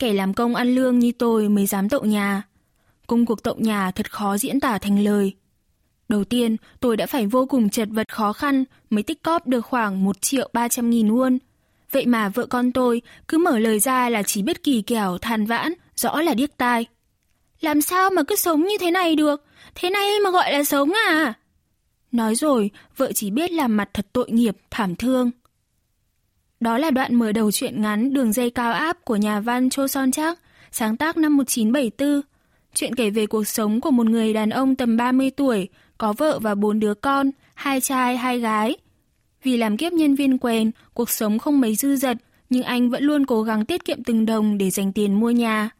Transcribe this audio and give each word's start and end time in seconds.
kẻ 0.00 0.12
làm 0.12 0.34
công 0.34 0.54
ăn 0.54 0.74
lương 0.74 0.98
như 0.98 1.12
tôi 1.18 1.48
mới 1.48 1.66
dám 1.66 1.88
tậu 1.88 2.04
nhà. 2.04 2.42
Công 3.06 3.26
cuộc 3.26 3.42
tậu 3.42 3.54
nhà 3.58 3.90
thật 3.90 4.12
khó 4.12 4.38
diễn 4.38 4.60
tả 4.60 4.78
thành 4.78 5.04
lời. 5.04 5.32
Đầu 6.08 6.24
tiên, 6.24 6.56
tôi 6.80 6.96
đã 6.96 7.06
phải 7.06 7.26
vô 7.26 7.46
cùng 7.46 7.70
chật 7.70 7.88
vật 7.90 8.12
khó 8.12 8.32
khăn 8.32 8.64
mới 8.90 9.02
tích 9.02 9.22
cóp 9.22 9.46
được 9.46 9.60
khoảng 9.60 10.04
1 10.04 10.20
triệu 10.20 10.50
300 10.52 10.90
nghìn 10.90 11.08
won. 11.08 11.38
Vậy 11.90 12.06
mà 12.06 12.28
vợ 12.28 12.46
con 12.46 12.72
tôi 12.72 13.02
cứ 13.28 13.38
mở 13.38 13.58
lời 13.58 13.78
ra 13.78 14.08
là 14.08 14.22
chỉ 14.22 14.42
biết 14.42 14.62
kỳ 14.62 14.82
kẻo 14.82 15.18
than 15.18 15.46
vãn, 15.46 15.72
rõ 15.96 16.20
là 16.20 16.34
điếc 16.34 16.56
tai. 16.56 16.86
Làm 17.60 17.80
sao 17.80 18.10
mà 18.10 18.22
cứ 18.22 18.36
sống 18.36 18.64
như 18.64 18.78
thế 18.80 18.90
này 18.90 19.16
được? 19.16 19.44
Thế 19.74 19.90
này 19.90 20.10
mà 20.24 20.30
gọi 20.30 20.52
là 20.52 20.64
sống 20.64 20.92
à? 20.92 21.34
Nói 22.12 22.34
rồi, 22.34 22.70
vợ 22.96 23.12
chỉ 23.12 23.30
biết 23.30 23.52
làm 23.52 23.76
mặt 23.76 23.90
thật 23.94 24.06
tội 24.12 24.30
nghiệp, 24.30 24.56
thảm 24.70 24.96
thương. 24.96 25.30
Đó 26.60 26.78
là 26.78 26.90
đoạn 26.90 27.14
mở 27.14 27.32
đầu 27.32 27.50
truyện 27.50 27.82
ngắn 27.82 28.12
Đường 28.12 28.32
dây 28.32 28.50
cao 28.50 28.72
áp 28.72 29.04
của 29.04 29.16
nhà 29.16 29.40
văn 29.40 29.70
Cho 29.70 29.88
Son 29.88 30.10
Trác, 30.10 30.38
sáng 30.70 30.96
tác 30.96 31.16
năm 31.16 31.36
1974. 31.36 32.20
Chuyện 32.74 32.94
kể 32.94 33.10
về 33.10 33.26
cuộc 33.26 33.44
sống 33.44 33.80
của 33.80 33.90
một 33.90 34.06
người 34.06 34.32
đàn 34.32 34.50
ông 34.50 34.74
tầm 34.74 34.96
30 34.96 35.30
tuổi, 35.30 35.68
có 35.98 36.12
vợ 36.12 36.38
và 36.38 36.54
bốn 36.54 36.80
đứa 36.80 36.94
con, 36.94 37.30
hai 37.54 37.80
trai, 37.80 38.16
hai 38.16 38.38
gái. 38.38 38.76
Vì 39.42 39.56
làm 39.56 39.76
kiếp 39.76 39.92
nhân 39.92 40.14
viên 40.14 40.38
quèn, 40.38 40.70
cuộc 40.94 41.10
sống 41.10 41.38
không 41.38 41.60
mấy 41.60 41.74
dư 41.74 41.96
dật, 41.96 42.16
nhưng 42.50 42.62
anh 42.62 42.90
vẫn 42.90 43.02
luôn 43.02 43.26
cố 43.26 43.42
gắng 43.42 43.64
tiết 43.64 43.84
kiệm 43.84 44.04
từng 44.04 44.26
đồng 44.26 44.58
để 44.58 44.70
dành 44.70 44.92
tiền 44.92 45.20
mua 45.20 45.30
nhà. 45.30 45.70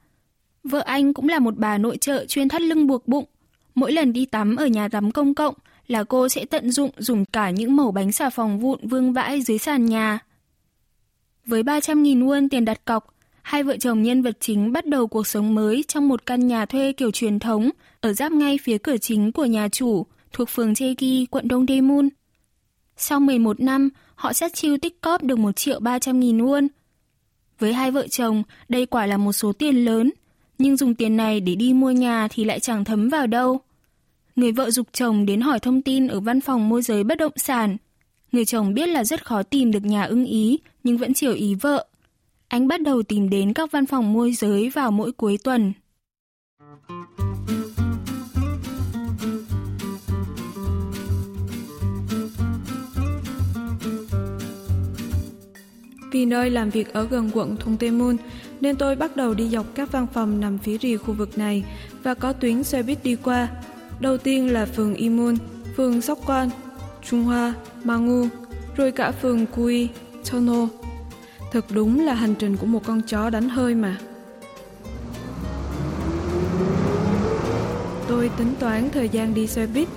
Vợ 0.65 0.81
anh 0.87 1.15
cũng 1.15 1.28
là 1.28 1.39
một 1.39 1.56
bà 1.56 1.78
nội 1.78 1.97
trợ 1.97 2.27
chuyên 2.27 2.48
thắt 2.48 2.62
lưng 2.62 2.87
buộc 2.87 3.09
bụng. 3.09 3.25
Mỗi 3.75 3.92
lần 3.92 4.12
đi 4.12 4.27
tắm 4.27 4.56
ở 4.56 4.67
nhà 4.67 4.89
tắm 4.89 5.12
công 5.12 5.34
cộng 5.34 5.55
là 5.87 6.05
cô 6.05 6.28
sẽ 6.28 6.44
tận 6.44 6.70
dụng 6.70 6.91
dùng 6.97 7.25
cả 7.25 7.50
những 7.50 7.77
mẩu 7.77 7.92
bánh 7.92 8.12
xà 8.12 8.31
phòng 8.31 8.61
vụn 8.61 8.89
vương 8.89 9.12
vãi 9.12 9.42
dưới 9.42 9.59
sàn 9.59 9.87
nhà. 9.87 10.19
Với 11.51 11.62
300.000 11.62 12.27
won 12.27 12.48
tiền 12.48 12.65
đặt 12.65 12.84
cọc, 12.84 13.15
hai 13.43 13.62
vợ 13.62 13.77
chồng 13.77 14.03
nhân 14.03 14.23
vật 14.23 14.37
chính 14.41 14.73
bắt 14.73 14.87
đầu 14.87 15.06
cuộc 15.06 15.27
sống 15.27 15.55
mới 15.55 15.84
trong 15.89 16.09
một 16.09 16.27
căn 16.27 16.47
nhà 16.47 16.67
thuê 16.67 16.93
kiểu 16.93 17.11
truyền 17.11 17.39
thống 17.39 17.70
ở 18.01 18.12
giáp 18.12 18.33
ngay 18.33 18.59
phía 18.62 18.79
cửa 18.79 18.97
chính 18.97 19.33
của 19.33 19.45
nhà 19.45 19.69
chủ 19.69 20.06
thuộc 20.33 20.48
phường 20.48 20.75
Chegi, 20.75 21.27
quận 21.31 21.48
Đông 21.48 21.67
Daemun. 21.69 22.09
Sau 22.97 23.21
11 23.21 23.61
năm, 23.61 23.89
họ 24.15 24.33
sát 24.33 24.55
chiêu 24.55 24.77
tích 24.78 25.01
cóp 25.01 25.23
được 25.23 25.39
1 25.39 25.56
triệu 25.56 25.81
300 25.81 26.21
nghìn 26.21 26.39
won. 26.39 26.69
Với 27.59 27.73
hai 27.73 27.91
vợ 27.91 28.09
chồng, 28.09 28.43
đây 28.69 28.87
quả 28.87 29.06
là 29.06 29.17
một 29.17 29.33
số 29.33 29.53
tiền 29.53 29.84
lớn, 29.84 30.11
nhưng 30.59 30.77
dùng 30.77 30.95
tiền 30.95 31.17
này 31.17 31.41
để 31.41 31.55
đi 31.55 31.73
mua 31.73 31.91
nhà 31.91 32.28
thì 32.31 32.45
lại 32.45 32.61
chẳng 32.61 32.84
thấm 32.84 33.09
vào 33.09 33.27
đâu. 33.27 33.61
Người 34.37 34.53
vợ 34.53 34.71
dục 34.71 34.87
chồng 34.93 35.27
đến 35.27 35.41
hỏi 35.41 35.61
thông 35.61 35.83
tin 35.83 36.09
ở 36.09 36.21
văn 36.21 36.41
phòng 36.41 36.69
môi 36.69 36.83
giới 36.83 37.05
bất 37.05 37.19
động 37.19 37.33
sản. 37.37 37.77
Người 38.33 38.45
chồng 38.45 38.75
biết 38.75 38.89
là 38.89 39.05
rất 39.05 39.27
khó 39.27 39.43
tìm 39.43 39.71
được 39.71 39.84
nhà 39.84 40.03
ưng 40.03 40.25
ý, 40.25 40.59
nhưng 40.84 40.98
vẫn 40.98 41.14
chiều 41.14 41.33
ý 41.33 41.55
vợ. 41.55 41.86
Anh 42.48 42.69
bắt 42.69 42.83
đầu 42.83 43.03
tìm 43.03 43.31
đến 43.31 43.53
các 43.53 43.73
văn 43.73 43.86
phòng 43.86 44.12
môi 44.12 44.32
giới 44.32 44.71
vào 44.71 44.91
mỗi 44.91 45.12
cuối 45.12 45.38
tuần. 45.44 45.72
Vì 56.12 56.27
nơi 56.27 56.50
làm 56.50 56.71
việc 56.71 56.93
ở 56.93 57.04
gần 57.04 57.31
quận 57.34 57.56
Thung 57.56 57.77
Tê 57.77 57.91
Mun, 57.91 58.16
nên 58.60 58.77
tôi 58.77 58.97
bắt 58.97 59.16
đầu 59.16 59.34
đi 59.34 59.49
dọc 59.49 59.66
các 59.75 59.93
văn 59.93 60.06
phòng 60.15 60.41
nằm 60.41 60.59
phía 60.59 60.78
rìa 60.78 60.97
khu 60.97 61.15
vực 61.15 61.38
này 61.38 61.65
và 62.03 62.15
có 62.15 62.33
tuyến 62.33 62.62
xe 62.62 62.83
buýt 62.83 63.04
đi 63.04 63.16
qua. 63.16 63.49
Đầu 64.00 64.19
tiên 64.19 64.53
là 64.53 64.66
phường 64.66 64.94
Imun, 64.94 65.37
phường 65.77 66.00
Sóc 66.00 66.19
Quan, 66.27 66.50
Trung 67.09 67.22
Hoa, 67.22 67.54
Mangu, 67.84 68.27
rồi 68.77 68.93
cả 68.93 69.10
phường 69.10 69.47
Kui, 69.47 69.88
Chono. 70.25 70.69
Thật 71.53 71.65
đúng 71.71 72.00
là 72.00 72.15
hành 72.15 72.34
trình 72.38 72.56
của 72.56 72.66
một 72.66 72.84
con 72.84 73.03
chó 73.03 73.31
đánh 73.31 73.49
hơi 73.49 73.75
mà. 73.75 73.99
Tôi 78.09 78.31
tính 78.38 78.55
toán 78.59 78.91
thời 78.91 79.09
gian 79.09 79.34
đi 79.34 79.47
xe 79.47 79.66
buýt 79.66 79.89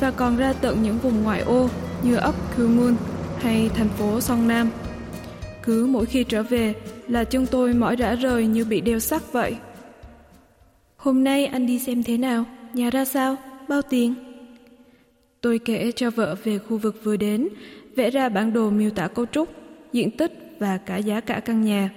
và 0.00 0.10
còn 0.10 0.36
ra 0.36 0.52
tận 0.52 0.82
những 0.82 0.98
vùng 0.98 1.22
ngoại 1.22 1.40
ô 1.40 1.68
như 2.02 2.16
ấp 2.16 2.34
Kumun 2.56 2.96
hay 3.38 3.70
thành 3.74 3.88
phố 3.88 4.20
Song 4.20 4.48
Nam. 4.48 4.70
Cứ 5.62 5.86
mỗi 5.86 6.06
khi 6.06 6.24
trở 6.24 6.42
về 6.42 6.74
là 7.08 7.24
chân 7.24 7.46
tôi 7.50 7.74
mỏi 7.74 7.96
rã 7.96 8.14
rời 8.14 8.46
như 8.46 8.64
bị 8.64 8.80
đeo 8.80 8.98
sắt 8.98 9.32
vậy. 9.32 9.56
Hôm 10.96 11.24
nay 11.24 11.46
anh 11.46 11.66
đi 11.66 11.78
xem 11.78 12.02
thế 12.02 12.18
nào? 12.18 12.44
Nhà 12.74 12.90
ra 12.90 13.04
sao? 13.04 13.36
Bao 13.68 13.82
tiền? 13.82 14.14
Tôi 15.40 15.58
kể 15.58 15.92
cho 15.96 16.10
vợ 16.10 16.36
về 16.44 16.58
khu 16.58 16.78
vực 16.78 16.96
vừa 17.04 17.16
đến, 17.16 17.48
vẽ 17.96 18.10
ra 18.10 18.28
bản 18.28 18.52
đồ 18.52 18.70
miêu 18.70 18.90
tả 18.90 19.08
cấu 19.08 19.26
trúc, 19.26 19.48
diện 19.92 20.10
tích 20.10 20.51
và 20.62 20.78
cả 20.78 20.96
giá 20.96 21.20
cả 21.20 21.40
căn 21.40 21.64
nhà. 21.64 21.90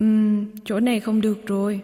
Ừm, 0.00 0.46
chỗ 0.64 0.80
này 0.80 1.00
không 1.00 1.20
được 1.20 1.46
rồi. 1.46 1.80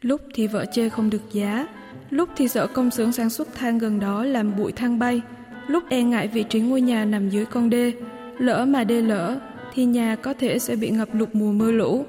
Lúc 0.00 0.20
thì 0.34 0.46
vợ 0.46 0.64
chê 0.72 0.88
không 0.88 1.10
được 1.10 1.22
giá, 1.32 1.66
lúc 2.10 2.28
thì 2.36 2.48
sợ 2.48 2.66
công 2.66 2.90
xưởng 2.90 3.12
sản 3.12 3.30
xuất 3.30 3.54
than 3.54 3.78
gần 3.78 4.00
đó 4.00 4.24
làm 4.24 4.56
bụi 4.56 4.72
than 4.72 4.98
bay, 4.98 5.20
lúc 5.66 5.84
e 5.88 6.02
ngại 6.02 6.28
vị 6.28 6.44
trí 6.48 6.60
ngôi 6.60 6.80
nhà 6.80 7.04
nằm 7.04 7.28
dưới 7.28 7.44
con 7.44 7.70
đê, 7.70 7.92
lỡ 8.38 8.64
mà 8.64 8.84
đê 8.84 9.02
lỡ 9.02 9.40
thì 9.74 9.84
nhà 9.84 10.16
có 10.16 10.34
thể 10.34 10.58
sẽ 10.58 10.76
bị 10.76 10.90
ngập 10.90 11.08
lụt 11.14 11.28
mùa 11.32 11.52
mưa 11.52 11.72
lũ. 11.72 12.04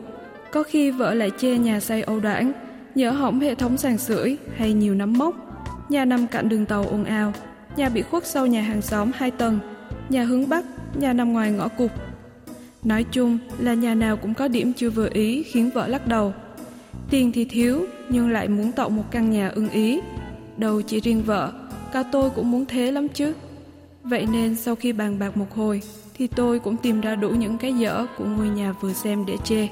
Có 0.52 0.64
khi 0.64 0.92
vợ 0.92 1.14
lại 1.14 1.32
chê 1.38 1.58
nhà 1.58 1.80
xây 1.80 2.02
âu 2.02 2.20
đảng, 2.20 2.65
nhỡ 2.96 3.12
hỏng 3.12 3.40
hệ 3.40 3.56
thống 3.56 3.78
sàn 3.78 3.98
sưởi 3.98 4.38
hay 4.58 4.74
nhiều 4.74 4.96
nấm 4.96 5.14
mốc. 5.14 5.36
Nhà 5.90 6.06
nằm 6.06 6.28
cạnh 6.28 6.50
đường 6.50 6.66
tàu 6.66 6.84
ồn 6.84 7.04
ào, 7.04 7.34
nhà 7.76 7.90
bị 7.90 8.02
khuất 8.02 8.28
sau 8.28 8.48
nhà 8.48 8.62
hàng 8.62 8.82
xóm 8.82 9.12
hai 9.16 9.32
tầng, 9.32 9.60
nhà 10.10 10.24
hướng 10.24 10.50
bắc, 10.50 10.66
nhà 10.96 11.14
nằm 11.14 11.34
ngoài 11.34 11.52
ngõ 11.52 11.68
cụt. 11.68 11.92
Nói 12.84 13.06
chung 13.12 13.38
là 13.60 13.74
nhà 13.74 13.96
nào 13.96 14.18
cũng 14.18 14.34
có 14.34 14.48
điểm 14.48 14.74
chưa 14.74 14.90
vừa 14.90 15.10
ý 15.14 15.44
khiến 15.44 15.70
vợ 15.74 15.88
lắc 15.88 16.08
đầu. 16.08 16.34
Tiền 17.10 17.32
thì 17.32 17.46
thiếu 17.46 17.86
nhưng 18.10 18.30
lại 18.30 18.48
muốn 18.48 18.72
tạo 18.72 18.90
một 18.90 19.04
căn 19.12 19.32
nhà 19.32 19.50
ưng 19.56 19.70
ý. 19.70 20.02
Đâu 20.58 20.82
chỉ 20.82 21.00
riêng 21.00 21.24
vợ, 21.24 21.52
cả 21.92 22.04
tôi 22.12 22.30
cũng 22.30 22.52
muốn 22.52 22.66
thế 22.66 22.92
lắm 22.92 23.08
chứ. 23.08 23.34
Vậy 24.04 24.28
nên 24.32 24.56
sau 24.56 24.76
khi 24.76 24.94
bàn 24.94 25.20
bạc 25.20 25.38
một 25.38 25.56
hồi 25.56 25.82
thì 26.14 26.28
tôi 26.28 26.60
cũng 26.60 26.78
tìm 26.78 27.02
ra 27.02 27.16
đủ 27.16 27.30
những 27.30 27.58
cái 27.58 27.74
dở 27.74 28.06
của 28.18 28.26
ngôi 28.26 28.50
nhà 28.50 28.74
vừa 28.82 28.94
xem 28.94 29.26
để 29.26 29.38
chê. 29.44 29.68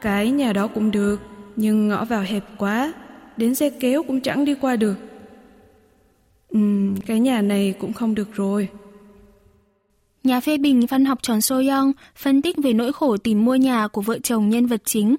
Cái 0.00 0.30
nhà 0.30 0.52
đó 0.52 0.66
cũng 0.66 0.90
được, 0.90 1.20
nhưng 1.56 1.88
ngõ 1.88 2.04
vào 2.04 2.22
hẹp 2.22 2.44
quá, 2.58 2.92
đến 3.36 3.54
xe 3.54 3.70
kéo 3.70 4.02
cũng 4.02 4.20
chẳng 4.20 4.44
đi 4.44 4.54
qua 4.54 4.76
được. 4.76 4.94
Ừm, 6.48 6.96
cái 6.96 7.20
nhà 7.20 7.42
này 7.42 7.74
cũng 7.80 7.92
không 7.92 8.14
được 8.14 8.34
rồi. 8.34 8.68
Nhà 10.24 10.40
phê 10.40 10.58
bình 10.58 10.86
văn 10.86 11.04
học 11.04 11.18
Tròn 11.22 11.40
So 11.40 11.56
Young 11.56 11.92
phân 12.16 12.42
tích 12.42 12.56
về 12.56 12.72
nỗi 12.72 12.92
khổ 12.92 13.16
tìm 13.16 13.44
mua 13.44 13.54
nhà 13.54 13.88
của 13.88 14.00
vợ 14.00 14.18
chồng 14.18 14.48
nhân 14.48 14.66
vật 14.66 14.82
chính. 14.84 15.16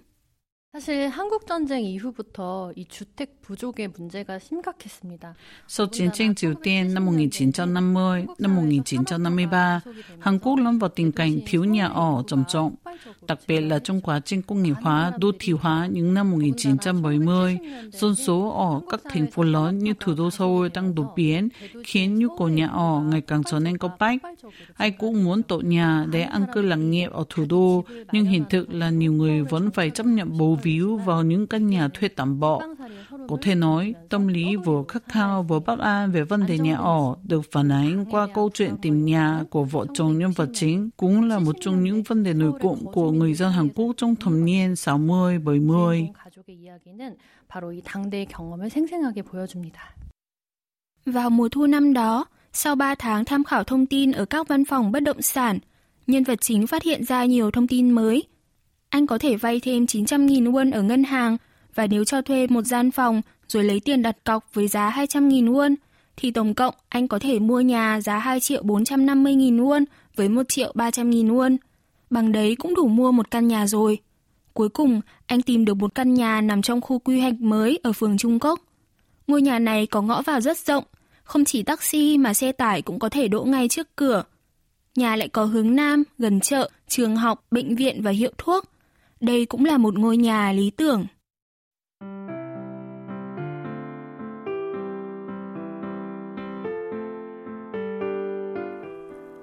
사실 0.74 1.08
한국 1.08 1.46
전쟁 1.46 1.84
이후부터 1.84 2.72
이 2.74 2.86
주택 2.86 3.42
부족의 3.42 3.88
문제가 3.88 4.38
심각했습니다. 4.38 5.34
Sau 5.68 5.86
chiến 5.90 6.10
tranh 6.12 6.34
Triều 6.34 6.54
Tiên 6.54 6.94
năm 6.94 7.04
1950, 7.04 8.26
năm 8.38 8.56
1953, 8.56 9.80
Hàn 10.20 10.38
Quốc 10.38 10.56
lâm 10.56 10.78
vào 10.78 10.90
tình 10.90 11.12
cảnh 11.12 11.38
thiếu 11.46 11.64
nhà 11.64 11.86
ở 11.86 12.22
trầm 12.26 12.44
trọng, 12.48 12.74
đặc 13.26 13.38
biệt 13.48 13.60
là 13.60 13.78
trong 13.78 14.00
quá 14.00 14.20
trình 14.20 14.42
công 14.42 14.62
nghiệp 14.62 14.74
hóa, 14.82 15.12
đô 15.18 15.32
thị 15.38 15.52
hóa 15.52 15.86
những 15.86 16.14
năm 16.14 16.30
1970. 16.30 17.58
Dân 17.92 18.14
số 18.14 18.48
ở 18.48 18.80
các 18.90 19.00
thành 19.10 19.30
phố 19.30 19.42
lớn 19.42 19.78
như 19.78 19.94
thủ 20.00 20.14
đô 20.14 20.30
Seoul 20.30 20.68
đang 20.74 20.94
đột 20.94 21.12
biến, 21.16 21.48
khiến 21.84 22.18
nhu 22.18 22.28
cầu 22.38 22.48
nhà 22.48 22.66
ở 22.66 23.00
ngày 23.10 23.20
càng 23.20 23.42
trở 23.50 23.58
nên 23.58 23.78
cấp 23.78 23.90
bách. 23.98 24.20
Ai 24.76 24.90
cũng 24.90 25.24
muốn 25.24 25.42
tổ 25.42 25.60
nhà 25.60 26.06
để 26.10 26.22
ăn 26.22 26.46
cư 26.54 26.62
lạc 26.62 26.76
nghiệp 26.76 27.10
ở 27.12 27.24
thủ 27.28 27.44
đô, 27.48 27.84
nhưng 28.12 28.24
hiện 28.24 28.44
thực 28.50 28.74
là 28.74 28.90
nhiều 28.90 29.12
người 29.12 29.42
vẫn 29.42 29.70
phải 29.70 29.90
chấp 29.90 30.06
nhận 30.06 30.38
bầu 30.38 30.58
víu 30.67 30.97
vào 30.97 31.23
những 31.23 31.47
căn 31.47 31.67
nhà 31.67 31.87
thuê 31.93 32.09
tạm 32.09 32.39
bợ. 32.39 32.59
Có 33.29 33.37
thể 33.41 33.55
nói, 33.55 33.93
tâm 34.09 34.27
lý 34.27 34.55
vừa 34.55 34.83
khắc 34.87 35.03
khao 35.07 35.43
vừa 35.43 35.59
bất 35.59 35.79
an 35.79 36.11
về 36.11 36.23
vấn 36.23 36.45
đề 36.45 36.57
nhà 36.57 36.75
ở 36.75 37.15
được 37.23 37.41
phản 37.51 37.69
ánh 37.71 38.05
qua 38.11 38.27
câu 38.33 38.49
chuyện 38.53 38.75
tìm 38.81 39.05
nhà 39.05 39.43
của 39.49 39.63
vợ 39.63 39.85
chồng 39.93 40.17
nhân 40.17 40.31
vật 40.31 40.49
chính 40.53 40.89
cũng 40.97 41.23
là 41.29 41.39
một 41.39 41.55
trong 41.61 41.83
những 41.83 42.03
vấn 42.03 42.23
đề 42.23 42.33
nổi 42.33 42.51
cộng 42.61 42.85
của 42.93 43.11
người 43.11 43.33
dân 43.33 43.51
Hàn 43.51 43.69
Quốc 43.69 43.93
trong 43.97 44.15
thập 44.15 44.33
niên 44.33 44.75
60, 44.75 45.39
70. 45.39 46.09
Vào 51.05 51.29
mùa 51.29 51.49
thu 51.49 51.65
năm 51.65 51.93
đó, 51.93 52.25
Sau 52.53 52.75
3 52.75 52.95
tháng 52.95 53.25
tham 53.25 53.43
khảo 53.43 53.63
thông 53.63 53.85
tin 53.85 54.11
ở 54.11 54.25
các 54.25 54.47
văn 54.47 54.65
phòng 54.65 54.91
bất 54.91 54.99
động 54.99 55.21
sản, 55.21 55.59
nhân 56.07 56.23
vật 56.23 56.41
chính 56.41 56.67
phát 56.67 56.83
hiện 56.83 57.03
ra 57.03 57.25
nhiều 57.25 57.51
thông 57.51 57.67
tin 57.67 57.91
mới. 57.91 58.23
Anh 58.89 59.07
có 59.07 59.17
thể 59.17 59.35
vay 59.35 59.59
thêm 59.59 59.85
900.000 59.85 60.51
won 60.51 60.73
ở 60.73 60.81
ngân 60.81 61.03
hàng 61.03 61.37
và 61.75 61.87
nếu 61.87 62.03
cho 62.03 62.21
thuê 62.21 62.47
một 62.47 62.65
gian 62.65 62.91
phòng 62.91 63.21
rồi 63.47 63.63
lấy 63.63 63.79
tiền 63.79 64.01
đặt 64.01 64.17
cọc 64.23 64.53
với 64.53 64.67
giá 64.67 64.89
200.000 64.89 65.51
won, 65.53 65.75
thì 66.17 66.31
tổng 66.31 66.53
cộng 66.53 66.75
anh 66.89 67.07
có 67.07 67.19
thể 67.19 67.39
mua 67.39 67.61
nhà 67.61 68.01
giá 68.01 68.17
2 68.17 68.39
triệu 68.39 68.63
450.000 68.63 69.65
won 69.65 69.85
với 70.15 70.29
1 70.29 70.49
triệu 70.49 70.71
300.000 70.75 71.35
won. 71.35 71.57
Bằng 72.09 72.31
đấy 72.31 72.55
cũng 72.55 72.75
đủ 72.75 72.87
mua 72.87 73.11
một 73.11 73.31
căn 73.31 73.47
nhà 73.47 73.67
rồi. 73.67 73.99
Cuối 74.53 74.69
cùng, 74.69 75.01
anh 75.25 75.41
tìm 75.41 75.65
được 75.65 75.73
một 75.73 75.95
căn 75.95 76.13
nhà 76.13 76.41
nằm 76.41 76.61
trong 76.61 76.81
khu 76.81 76.99
quy 76.99 77.19
hoạch 77.19 77.33
mới 77.41 77.79
ở 77.83 77.93
phường 77.93 78.17
Trung 78.17 78.39
Cốc. 78.39 78.59
Ngôi 79.27 79.41
nhà 79.41 79.59
này 79.59 79.87
có 79.87 80.01
ngõ 80.01 80.21
vào 80.21 80.41
rất 80.41 80.57
rộng, 80.57 80.83
không 81.23 81.45
chỉ 81.45 81.63
taxi 81.63 82.17
mà 82.17 82.33
xe 82.33 82.51
tải 82.51 82.81
cũng 82.81 82.99
có 82.99 83.09
thể 83.09 83.27
đỗ 83.27 83.43
ngay 83.43 83.67
trước 83.67 83.95
cửa. 83.95 84.23
Nhà 84.95 85.15
lại 85.15 85.27
có 85.27 85.45
hướng 85.45 85.75
nam, 85.75 86.03
gần 86.17 86.39
chợ, 86.39 86.69
trường 86.87 87.15
học, 87.15 87.45
bệnh 87.51 87.75
viện 87.75 88.01
và 88.01 88.11
hiệu 88.11 88.31
thuốc. 88.37 88.65
Đây 89.19 89.45
cũng 89.45 89.65
là 89.65 89.77
một 89.77 89.99
ngôi 89.99 90.17
nhà 90.17 90.51
lý 90.51 90.69
tưởng. 90.69 91.05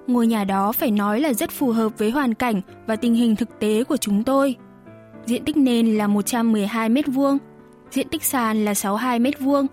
Ngôi 0.07 0.27
nhà 0.27 0.43
đó 0.43 0.71
phải 0.71 0.91
nói 0.91 1.19
là 1.19 1.33
rất 1.33 1.51
phù 1.51 1.71
hợp 1.71 1.91
với 1.97 2.11
hoàn 2.11 2.33
cảnh 2.33 2.61
và 2.87 2.95
tình 2.95 3.13
hình 3.13 3.35
thực 3.35 3.59
tế 3.59 3.83
của 3.83 3.97
chúng 3.97 4.23
tôi. 4.23 4.55
Diện 5.25 5.45
tích 5.45 5.57
nền 5.57 5.97
là 5.97 6.07
112 6.07 6.89
m2, 6.89 7.37
diện 7.91 8.09
tích 8.09 8.23
sàn 8.23 8.65
là 8.65 8.73
62 8.73 9.19
m2. 9.19 9.65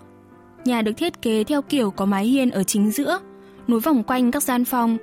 Nhà 0.65 0.83
được 0.83 0.93
thiết 0.93 1.23
kế 1.23 1.45
theo 1.45 1.63
kiểu 1.63 1.91
có 1.91 2.05
mái 2.05 2.27
hiên 2.27 2.51
ở 2.51 2.63
chính 2.65 2.91
giữa, 2.91 3.19
nối 3.69 3.81
vòng 3.81 4.03
quanh 4.03 4.31
các 4.31 4.43
gian 4.43 4.65
phòng. 4.65 4.97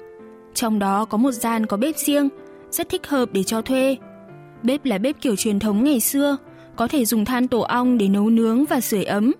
Trong 0.53 0.79
đó 0.79 1.05
có 1.05 1.17
một 1.17 1.31
gian 1.31 1.65
có 1.65 1.77
bếp 1.77 1.97
riêng, 1.97 2.29
rất 2.71 2.89
thích 2.89 3.07
hợp 3.07 3.29
để 3.31 3.43
cho 3.43 3.61
thuê. 3.61 3.97
Bếp 4.63 4.85
là 4.85 4.97
bếp 4.97 5.21
kiểu 5.21 5.35
truyền 5.35 5.59
thống 5.59 5.83
ngày 5.83 5.99
xưa, 5.99 6.37
có 6.75 6.87
thể 6.87 7.05
dùng 7.05 7.25
than 7.25 7.47
tổ 7.47 7.59
ong 7.59 7.97
để 7.97 8.09
nấu 8.09 8.29
nướng 8.29 8.65
và 8.65 8.81
sưởi 8.81 9.03
ấm. 9.03 9.31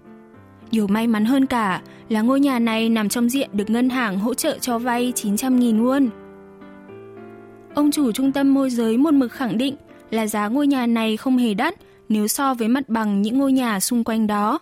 Điều 0.72 0.88
may 0.88 1.08
mắn 1.08 1.26
hơn 1.26 1.46
cả 1.46 1.82
là 2.10 2.22
ngôi 2.22 2.40
nhà 2.40 2.60
này 2.60 2.90
nằm 2.90 3.10
trong 3.10 3.30
diện 3.30 3.50
được 3.54 3.70
ngân 3.70 3.90
hàng 3.90 4.20
hỗ 4.20 4.34
trợ 4.34 4.58
cho 4.62 4.80
vay 4.80 5.14
900.000 5.16 5.84
won. 5.84 6.10
Ông 7.76 7.92
chủ 7.92 8.12
trung 8.12 8.32
tâm 8.32 8.54
môi 8.54 8.70
giới 8.70 8.98
một 8.98 9.14
mực 9.14 9.32
khẳng 9.32 9.58
định 9.58 9.76
là 10.12 10.28
giá 10.28 10.48
ngôi 10.48 10.68
nhà 10.68 10.88
này 10.88 11.18
không 11.18 11.38
hề 11.38 11.54
đắt 11.54 11.76
nếu 12.10 12.28
so 12.28 12.54
với 12.54 12.68
mặt 12.68 12.90
bằng 12.90 13.22
những 13.22 13.38
ngôi 13.38 13.52
nhà 13.52 13.80
xung 13.80 14.04
quanh 14.04 14.28
đó. 14.28 14.60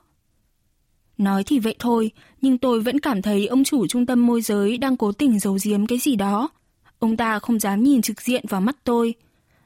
Nói 1.17 1.43
thì 1.43 1.59
vậy 1.59 1.75
thôi, 1.79 2.11
nhưng 2.41 2.57
tôi 2.57 2.81
vẫn 2.81 2.99
cảm 2.99 3.21
thấy 3.21 3.47
ông 3.47 3.63
chủ 3.63 3.87
trung 3.87 4.05
tâm 4.05 4.27
môi 4.27 4.41
giới 4.41 4.77
đang 4.77 4.97
cố 4.97 5.11
tình 5.11 5.39
giấu 5.39 5.57
giếm 5.63 5.85
cái 5.85 5.97
gì 5.97 6.15
đó. 6.15 6.49
Ông 6.99 7.17
ta 7.17 7.39
không 7.39 7.59
dám 7.59 7.83
nhìn 7.83 8.01
trực 8.01 8.21
diện 8.21 8.45
vào 8.49 8.61
mắt 8.61 8.75
tôi. 8.83 9.13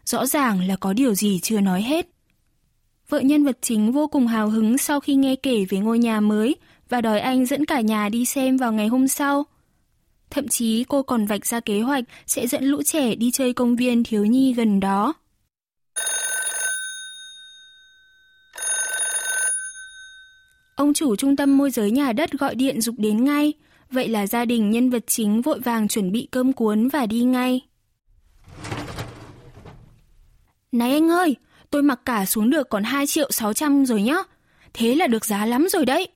Rõ 0.06 0.26
ràng 0.26 0.68
là 0.68 0.76
có 0.76 0.94
điều 0.94 1.14
gì 1.14 1.40
chưa 1.40 1.62
nói 1.62 1.82
hết. 1.82 2.08
Vợ 3.10 3.20
nhân 3.20 3.44
vật 3.44 3.58
chính 3.62 3.92
vô 3.92 4.08
cùng 4.08 4.28
hào 4.28 4.50
hứng 4.50 4.78
sau 4.78 5.00
khi 5.00 5.16
nghe 5.16 5.36
kể 5.36 5.66
về 5.70 5.78
ngôi 5.78 6.00
nhà 6.00 6.20
mới 6.20 6.56
và 6.90 7.02
đòi 7.02 7.20
anh 7.20 7.46
dẫn 7.46 7.66
cả 7.66 7.82
nhà 7.82 8.10
đi 8.10 8.26
xem 8.26 8.58
vào 8.58 8.74
ngày 8.74 8.88
hôm 8.88 9.08
sau. 9.08 9.46
Thậm 10.30 10.48
chí 10.48 10.84
cô 10.84 11.04
còn 11.04 11.26
vạch 11.26 11.46
ra 11.46 11.60
kế 11.60 11.82
hoạch 11.82 12.04
sẽ 12.28 12.48
dẫn 12.48 12.64
lũ 12.64 12.84
trẻ 12.84 13.16
đi 13.16 13.32
chơi 13.32 13.54
công 13.54 13.76
viên 13.76 14.04
thiếu 14.04 14.26
nhi 14.26 14.54
gần 14.54 14.80
đó. 14.80 15.14
Ông 20.76 20.94
chủ 20.94 21.16
trung 21.16 21.36
tâm 21.36 21.58
môi 21.58 21.72
giới 21.72 21.92
nhà 21.92 22.14
đất 22.14 22.32
gọi 22.32 22.56
điện 22.56 22.82
dục 22.82 22.96
đến 22.98 23.24
ngay, 23.24 23.54
vậy 23.92 24.08
là 24.08 24.28
gia 24.28 24.46
đình 24.46 24.72
nhân 24.72 24.90
vật 24.90 25.04
chính 25.08 25.42
vội 25.42 25.60
vàng 25.60 25.88
chuẩn 25.88 26.12
bị 26.12 26.28
cơm 26.32 26.54
cuốn 26.54 26.88
và 26.88 27.06
đi 27.06 27.24
ngay. 27.24 27.62
Này 30.72 30.92
anh 30.92 31.10
ơi, 31.10 31.36
tôi 31.70 31.84
mặc 31.84 32.00
cả 32.06 32.26
xuống 32.26 32.50
được 32.50 32.70
còn 32.70 32.84
2 32.84 33.08
triệu 33.08 33.32
600 33.32 33.86
rồi 33.86 34.02
nhá. 34.02 34.16
Thế 34.74 34.96
là 34.96 35.08
được 35.08 35.26
giá 35.26 35.46
lắm 35.46 35.68
rồi 35.70 35.86
đấy. 35.86 36.08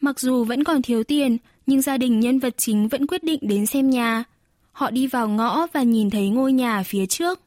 Mặc 0.00 0.20
dù 0.20 0.44
vẫn 0.44 0.64
còn 0.64 0.82
thiếu 0.82 1.04
tiền, 1.04 1.38
nhưng 1.66 1.82
gia 1.82 1.96
đình 1.96 2.20
nhân 2.20 2.38
vật 2.38 2.54
chính 2.56 2.88
vẫn 2.88 3.06
quyết 3.06 3.24
định 3.24 3.38
đến 3.42 3.66
xem 3.66 3.90
nhà. 3.90 4.24
Họ 4.72 4.90
đi 4.90 5.06
vào 5.06 5.28
ngõ 5.28 5.66
và 5.72 5.82
nhìn 5.82 6.10
thấy 6.10 6.28
ngôi 6.28 6.52
nhà 6.52 6.82
phía 6.82 7.06
trước. 7.06 7.40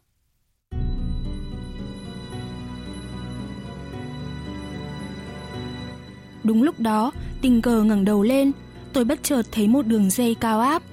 Đúng 6.44 6.64
lúc 6.64 6.80
đó, 6.80 7.12
tình 7.42 7.62
cờ 7.62 7.84
ngẩng 7.84 8.06
đầu 8.06 8.24
lên, 8.24 8.52
tôi 8.94 9.06
bất 9.06 9.24
chợt 9.24 9.44
thấy 9.52 9.68
một 9.68 9.88
đường 9.88 10.10
dây 10.10 10.36
cao 10.36 10.60
áp. 10.60 10.84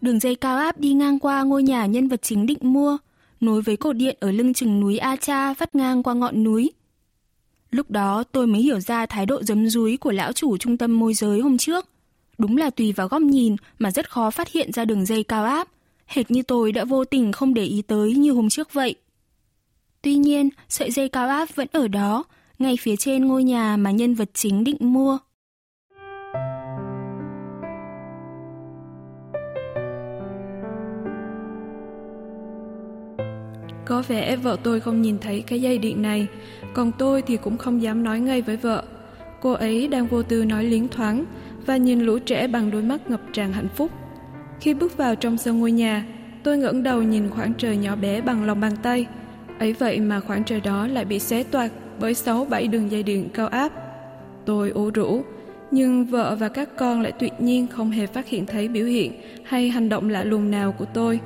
Đường 0.00 0.20
dây 0.20 0.34
cao 0.34 0.56
áp 0.56 0.78
đi 0.78 0.92
ngang 0.92 1.18
qua 1.18 1.42
ngôi 1.42 1.62
nhà 1.62 1.86
nhân 1.86 2.08
vật 2.08 2.22
chính 2.22 2.46
định 2.46 2.58
mua, 2.60 2.98
nối 3.40 3.62
với 3.62 3.76
cột 3.76 3.96
điện 3.96 4.16
ở 4.20 4.30
lưng 4.30 4.54
chừng 4.54 4.80
núi 4.80 4.98
A 4.98 5.16
Cha 5.16 5.54
vắt 5.54 5.74
ngang 5.74 6.02
qua 6.02 6.14
ngọn 6.14 6.44
núi. 6.44 6.72
Lúc 7.70 7.90
đó 7.90 8.24
tôi 8.32 8.46
mới 8.46 8.60
hiểu 8.60 8.80
ra 8.80 9.06
thái 9.06 9.26
độ 9.26 9.42
giấm 9.42 9.68
dúi 9.68 9.96
của 9.96 10.12
lão 10.12 10.32
chủ 10.32 10.56
trung 10.56 10.76
tâm 10.76 10.98
môi 10.98 11.14
giới 11.14 11.40
hôm 11.40 11.58
trước. 11.58 11.86
Đúng 12.38 12.56
là 12.56 12.70
tùy 12.70 12.92
vào 12.92 13.08
góc 13.08 13.22
nhìn 13.22 13.56
mà 13.78 13.90
rất 13.90 14.10
khó 14.10 14.30
phát 14.30 14.52
hiện 14.52 14.72
ra 14.72 14.84
đường 14.84 15.06
dây 15.06 15.22
cao 15.22 15.44
áp, 15.44 15.68
hệt 16.06 16.30
như 16.30 16.42
tôi 16.42 16.72
đã 16.72 16.84
vô 16.84 17.04
tình 17.04 17.32
không 17.32 17.54
để 17.54 17.64
ý 17.64 17.82
tới 17.82 18.14
như 18.14 18.32
hôm 18.32 18.48
trước 18.48 18.72
vậy. 18.72 18.94
Tuy 20.02 20.14
nhiên, 20.14 20.48
sợi 20.68 20.90
dây 20.90 21.08
cao 21.08 21.28
áp 21.28 21.48
vẫn 21.54 21.68
ở 21.72 21.88
đó, 21.88 22.24
ngay 22.58 22.76
phía 22.80 22.96
trên 22.96 23.24
ngôi 23.24 23.44
nhà 23.44 23.76
mà 23.76 23.90
nhân 23.90 24.14
vật 24.14 24.30
chính 24.34 24.64
định 24.64 24.76
mua. 24.80 25.18
Có 33.88 34.02
vẻ 34.08 34.36
vợ 34.36 34.56
tôi 34.62 34.80
không 34.80 35.02
nhìn 35.02 35.18
thấy 35.18 35.42
cái 35.46 35.60
dây 35.60 35.78
điện 35.78 36.02
này, 36.02 36.26
còn 36.74 36.92
tôi 36.98 37.22
thì 37.22 37.36
cũng 37.36 37.56
không 37.56 37.82
dám 37.82 38.04
nói 38.04 38.20
ngay 38.20 38.42
với 38.42 38.56
vợ. 38.56 38.82
Cô 39.40 39.52
ấy 39.52 39.88
đang 39.88 40.06
vô 40.06 40.22
tư 40.22 40.44
nói 40.44 40.64
liến 40.64 40.88
thoáng 40.88 41.24
và 41.66 41.76
nhìn 41.76 42.00
lũ 42.00 42.18
trẻ 42.18 42.46
bằng 42.46 42.70
đôi 42.70 42.82
mắt 42.82 43.10
ngập 43.10 43.20
tràn 43.32 43.52
hạnh 43.52 43.68
phúc. 43.74 43.90
Khi 44.60 44.74
bước 44.74 44.96
vào 44.96 45.14
trong 45.14 45.38
sân 45.38 45.60
ngôi 45.60 45.72
nhà, 45.72 46.04
tôi 46.42 46.58
ngẩng 46.58 46.82
đầu 46.82 47.02
nhìn 47.02 47.30
khoảng 47.30 47.54
trời 47.54 47.76
nhỏ 47.76 47.96
bé 47.96 48.20
bằng 48.20 48.44
lòng 48.44 48.60
bàn 48.60 48.72
tay. 48.82 49.06
Ấy 49.58 49.72
vậy 49.72 50.00
mà 50.00 50.20
khoảng 50.20 50.44
trời 50.44 50.60
đó 50.60 50.86
lại 50.86 51.04
bị 51.04 51.18
xé 51.18 51.42
toạc 51.42 51.72
bởi 52.00 52.14
sáu 52.14 52.44
bảy 52.44 52.68
đường 52.68 52.90
dây 52.90 53.02
điện 53.02 53.28
cao 53.34 53.48
áp. 53.48 53.72
Tôi 54.44 54.70
ủ 54.70 54.90
rũ, 54.90 55.22
nhưng 55.70 56.04
vợ 56.04 56.36
và 56.40 56.48
các 56.48 56.76
con 56.76 57.00
lại 57.00 57.12
tuyệt 57.12 57.32
nhiên 57.38 57.66
không 57.66 57.90
hề 57.90 58.06
phát 58.06 58.28
hiện 58.28 58.46
thấy 58.46 58.68
biểu 58.68 58.86
hiện 58.86 59.12
hay 59.44 59.68
hành 59.68 59.88
động 59.88 60.08
lạ 60.08 60.24
lùng 60.24 60.50
nào 60.50 60.72
của 60.72 60.84
tôi. 60.84 61.20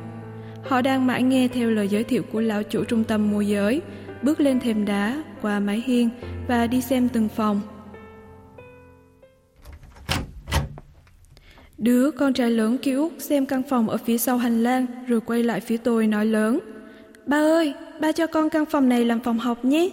Họ 0.65 0.83
đang 0.83 1.07
mãi 1.07 1.23
nghe 1.23 1.49
theo 1.49 1.71
lời 1.71 1.89
giới 1.89 2.05
thiệu 2.05 2.23
của 2.33 2.41
lão 2.41 2.63
chủ 2.63 2.85
trung 2.85 3.05
tâm 3.05 3.31
môi 3.31 3.47
giới, 3.47 3.83
bước 4.23 4.41
lên 4.41 4.61
thềm 4.61 4.85
đá, 4.85 5.23
qua 5.43 5.61
mái 5.61 5.83
hiên 5.87 6.11
và 6.49 6.67
đi 6.67 6.81
xem 6.81 7.09
từng 7.09 7.29
phòng. 7.29 7.61
Đứa 11.79 12.11
con 12.11 12.33
trai 12.33 12.51
lớn 12.51 12.79
kêu 12.83 13.03
Út 13.03 13.13
xem 13.19 13.47
căn 13.47 13.63
phòng 13.63 13.89
ở 13.89 13.97
phía 13.97 14.19
sau 14.19 14.37
hành 14.37 14.63
lang 14.63 14.87
rồi 15.07 15.21
quay 15.21 15.43
lại 15.43 15.61
phía 15.61 15.77
tôi 15.77 16.07
nói 16.07 16.27
lớn. 16.27 16.59
Ba 17.27 17.37
ơi, 17.37 17.75
ba 18.01 18.13
cho 18.13 18.27
con 18.27 18.51
căn 18.51 18.67
phòng 18.67 18.89
này 18.89 19.05
làm 19.05 19.21
phòng 19.21 19.39
học 19.39 19.65
nhé. 19.65 19.91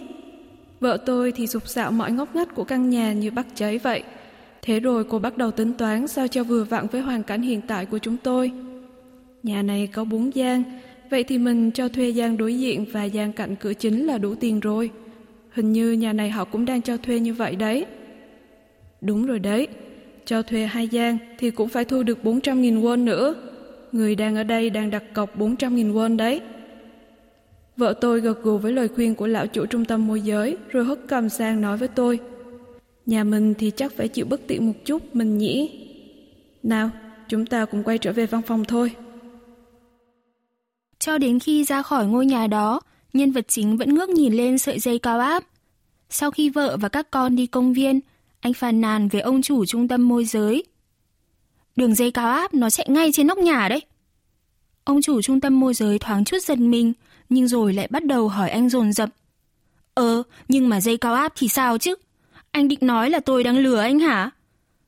Vợ 0.80 0.96
tôi 1.06 1.32
thì 1.32 1.46
sụp 1.46 1.68
sạo 1.68 1.90
mọi 1.90 2.12
ngóc 2.12 2.36
ngách 2.36 2.54
của 2.54 2.64
căn 2.64 2.90
nhà 2.90 3.12
như 3.12 3.30
bắt 3.30 3.46
cháy 3.54 3.78
vậy. 3.78 4.02
Thế 4.62 4.80
rồi 4.80 5.04
cô 5.04 5.18
bắt 5.18 5.36
đầu 5.36 5.50
tính 5.50 5.72
toán 5.72 6.08
sao 6.08 6.28
cho 6.28 6.44
vừa 6.44 6.64
vặn 6.64 6.86
với 6.86 7.00
hoàn 7.00 7.22
cảnh 7.22 7.42
hiện 7.42 7.60
tại 7.60 7.86
của 7.86 7.98
chúng 7.98 8.16
tôi. 8.16 8.52
Nhà 9.42 9.62
này 9.62 9.86
có 9.86 10.04
bốn 10.04 10.34
gian, 10.34 10.62
vậy 11.10 11.24
thì 11.24 11.38
mình 11.38 11.70
cho 11.70 11.88
thuê 11.88 12.08
gian 12.08 12.36
đối 12.36 12.58
diện 12.58 12.84
và 12.92 13.04
gian 13.04 13.32
cạnh 13.32 13.56
cửa 13.56 13.74
chính 13.74 14.06
là 14.06 14.18
đủ 14.18 14.34
tiền 14.34 14.60
rồi. 14.60 14.90
Hình 15.50 15.72
như 15.72 15.92
nhà 15.92 16.12
này 16.12 16.30
họ 16.30 16.44
cũng 16.44 16.64
đang 16.64 16.82
cho 16.82 16.96
thuê 16.96 17.20
như 17.20 17.34
vậy 17.34 17.56
đấy. 17.56 17.86
Đúng 19.00 19.26
rồi 19.26 19.38
đấy, 19.38 19.68
cho 20.24 20.42
thuê 20.42 20.66
hai 20.66 20.88
gian 20.88 21.18
thì 21.38 21.50
cũng 21.50 21.68
phải 21.68 21.84
thu 21.84 22.02
được 22.02 22.18
400.000 22.22 22.82
won 22.82 23.04
nữa. 23.04 23.34
Người 23.92 24.14
đang 24.14 24.36
ở 24.36 24.44
đây 24.44 24.70
đang 24.70 24.90
đặt 24.90 25.02
cọc 25.14 25.38
400.000 25.38 25.92
won 25.92 26.16
đấy. 26.16 26.40
Vợ 27.76 27.94
tôi 28.00 28.20
gật 28.20 28.42
gù 28.42 28.58
với 28.58 28.72
lời 28.72 28.88
khuyên 28.88 29.14
của 29.14 29.26
lão 29.26 29.46
chủ 29.46 29.66
trung 29.66 29.84
tâm 29.84 30.06
môi 30.06 30.20
giới 30.20 30.56
rồi 30.68 30.84
hất 30.84 30.98
cầm 31.08 31.28
sang 31.28 31.60
nói 31.60 31.76
với 31.76 31.88
tôi. 31.88 32.18
Nhà 33.06 33.24
mình 33.24 33.54
thì 33.54 33.70
chắc 33.70 33.92
phải 33.92 34.08
chịu 34.08 34.26
bất 34.26 34.40
tiện 34.46 34.66
một 34.66 34.84
chút 34.84 35.02
mình 35.16 35.38
nhỉ. 35.38 35.86
Nào, 36.62 36.90
chúng 37.28 37.46
ta 37.46 37.64
cùng 37.64 37.82
quay 37.82 37.98
trở 37.98 38.12
về 38.12 38.26
văn 38.26 38.42
phòng 38.42 38.64
thôi. 38.64 38.90
Cho 41.00 41.18
đến 41.18 41.38
khi 41.38 41.64
ra 41.64 41.82
khỏi 41.82 42.06
ngôi 42.06 42.26
nhà 42.26 42.46
đó, 42.46 42.80
nhân 43.12 43.32
vật 43.32 43.44
chính 43.48 43.76
vẫn 43.76 43.94
ngước 43.94 44.08
nhìn 44.08 44.34
lên 44.34 44.58
sợi 44.58 44.78
dây 44.78 44.98
cao 44.98 45.18
áp. 45.18 45.44
Sau 46.10 46.30
khi 46.30 46.50
vợ 46.50 46.76
và 46.80 46.88
các 46.88 47.10
con 47.10 47.36
đi 47.36 47.46
công 47.46 47.72
viên, 47.72 48.00
anh 48.40 48.54
phàn 48.54 48.80
nàn 48.80 49.08
về 49.08 49.20
ông 49.20 49.42
chủ 49.42 49.66
trung 49.66 49.88
tâm 49.88 50.08
môi 50.08 50.24
giới. 50.24 50.64
Đường 51.76 51.94
dây 51.94 52.10
cao 52.10 52.30
áp 52.30 52.54
nó 52.54 52.70
chạy 52.70 52.86
ngay 52.88 53.10
trên 53.12 53.26
nóc 53.26 53.38
nhà 53.38 53.68
đấy. 53.68 53.80
Ông 54.84 55.02
chủ 55.02 55.22
trung 55.22 55.40
tâm 55.40 55.60
môi 55.60 55.74
giới 55.74 55.98
thoáng 55.98 56.24
chút 56.24 56.38
giật 56.42 56.58
mình, 56.58 56.92
nhưng 57.28 57.48
rồi 57.48 57.72
lại 57.72 57.88
bắt 57.90 58.04
đầu 58.04 58.28
hỏi 58.28 58.50
anh 58.50 58.68
dồn 58.68 58.92
dập. 58.92 59.08
Ờ, 59.94 60.22
nhưng 60.48 60.68
mà 60.68 60.80
dây 60.80 60.96
cao 60.96 61.14
áp 61.14 61.32
thì 61.36 61.48
sao 61.48 61.78
chứ? 61.78 61.94
Anh 62.50 62.68
định 62.68 62.78
nói 62.82 63.10
là 63.10 63.20
tôi 63.20 63.44
đang 63.44 63.58
lừa 63.58 63.80
anh 63.80 63.98
hả? 63.98 64.30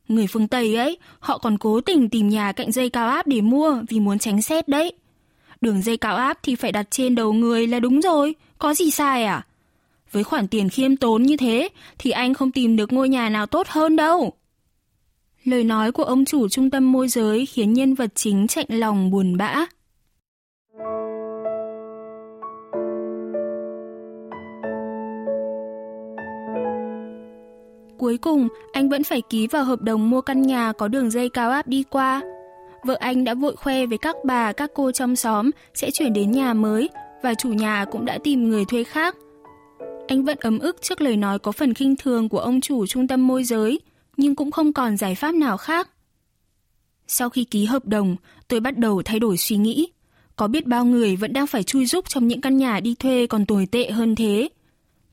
Người 0.08 0.26
phương 0.26 0.48
Tây 0.48 0.76
ấy, 0.76 0.98
họ 1.18 1.38
còn 1.38 1.58
cố 1.58 1.80
tình 1.80 2.08
tìm 2.08 2.28
nhà 2.28 2.52
cạnh 2.52 2.72
dây 2.72 2.90
cao 2.90 3.08
áp 3.08 3.26
để 3.26 3.40
mua 3.40 3.82
vì 3.88 4.00
muốn 4.00 4.18
tránh 4.18 4.42
xét 4.42 4.68
đấy. 4.68 4.92
Đường 5.62 5.82
dây 5.82 5.96
cao 5.96 6.16
áp 6.16 6.38
thì 6.42 6.54
phải 6.54 6.72
đặt 6.72 6.86
trên 6.90 7.14
đầu 7.14 7.32
người 7.32 7.66
là 7.66 7.80
đúng 7.80 8.00
rồi, 8.00 8.34
có 8.58 8.74
gì 8.74 8.90
sai 8.90 9.24
à? 9.24 9.46
Với 10.12 10.24
khoản 10.24 10.48
tiền 10.48 10.68
khiêm 10.68 10.96
tốn 10.96 11.22
như 11.22 11.36
thế 11.36 11.68
thì 11.98 12.10
anh 12.10 12.34
không 12.34 12.52
tìm 12.52 12.76
được 12.76 12.92
ngôi 12.92 13.08
nhà 13.08 13.28
nào 13.28 13.46
tốt 13.46 13.66
hơn 13.68 13.96
đâu. 13.96 14.32
Lời 15.44 15.64
nói 15.64 15.92
của 15.92 16.04
ông 16.04 16.24
chủ 16.24 16.48
trung 16.48 16.70
tâm 16.70 16.92
môi 16.92 17.08
giới 17.08 17.46
khiến 17.46 17.72
nhân 17.72 17.94
vật 17.94 18.10
chính 18.14 18.46
chạnh 18.46 18.66
lòng 18.68 19.10
buồn 19.10 19.36
bã. 19.36 19.66
Cuối 27.98 28.18
cùng, 28.18 28.48
anh 28.72 28.88
vẫn 28.88 29.04
phải 29.04 29.22
ký 29.30 29.46
vào 29.46 29.64
hợp 29.64 29.82
đồng 29.82 30.10
mua 30.10 30.20
căn 30.20 30.42
nhà 30.42 30.72
có 30.72 30.88
đường 30.88 31.10
dây 31.10 31.28
cao 31.28 31.50
áp 31.50 31.66
đi 31.68 31.84
qua. 31.90 32.22
Vợ 32.84 32.96
anh 33.00 33.24
đã 33.24 33.34
vội 33.34 33.56
khoe 33.56 33.86
với 33.86 33.98
các 33.98 34.16
bà, 34.24 34.52
các 34.52 34.70
cô 34.74 34.92
trong 34.92 35.16
xóm 35.16 35.50
sẽ 35.74 35.90
chuyển 35.90 36.12
đến 36.12 36.32
nhà 36.32 36.54
mới 36.54 36.88
và 37.22 37.34
chủ 37.34 37.48
nhà 37.48 37.84
cũng 37.84 38.04
đã 38.04 38.18
tìm 38.24 38.48
người 38.48 38.64
thuê 38.64 38.84
khác. 38.84 39.16
Anh 40.08 40.24
vẫn 40.24 40.38
ấm 40.40 40.58
ức 40.58 40.82
trước 40.82 41.00
lời 41.00 41.16
nói 41.16 41.38
có 41.38 41.52
phần 41.52 41.74
khinh 41.74 41.96
thường 41.96 42.28
của 42.28 42.38
ông 42.38 42.60
chủ 42.60 42.86
trung 42.86 43.08
tâm 43.08 43.26
môi 43.26 43.44
giới, 43.44 43.80
nhưng 44.16 44.34
cũng 44.34 44.50
không 44.50 44.72
còn 44.72 44.96
giải 44.96 45.14
pháp 45.14 45.34
nào 45.34 45.56
khác. 45.56 45.88
Sau 47.06 47.30
khi 47.30 47.44
ký 47.44 47.64
hợp 47.64 47.86
đồng, 47.86 48.16
tôi 48.48 48.60
bắt 48.60 48.78
đầu 48.78 49.02
thay 49.02 49.18
đổi 49.18 49.36
suy 49.36 49.56
nghĩ. 49.56 49.88
Có 50.36 50.48
biết 50.48 50.66
bao 50.66 50.84
người 50.84 51.16
vẫn 51.16 51.32
đang 51.32 51.46
phải 51.46 51.62
chui 51.62 51.86
rúc 51.86 52.08
trong 52.08 52.28
những 52.28 52.40
căn 52.40 52.56
nhà 52.56 52.80
đi 52.80 52.94
thuê 52.94 53.26
còn 53.26 53.46
tồi 53.46 53.66
tệ 53.66 53.90
hơn 53.90 54.14
thế. 54.14 54.48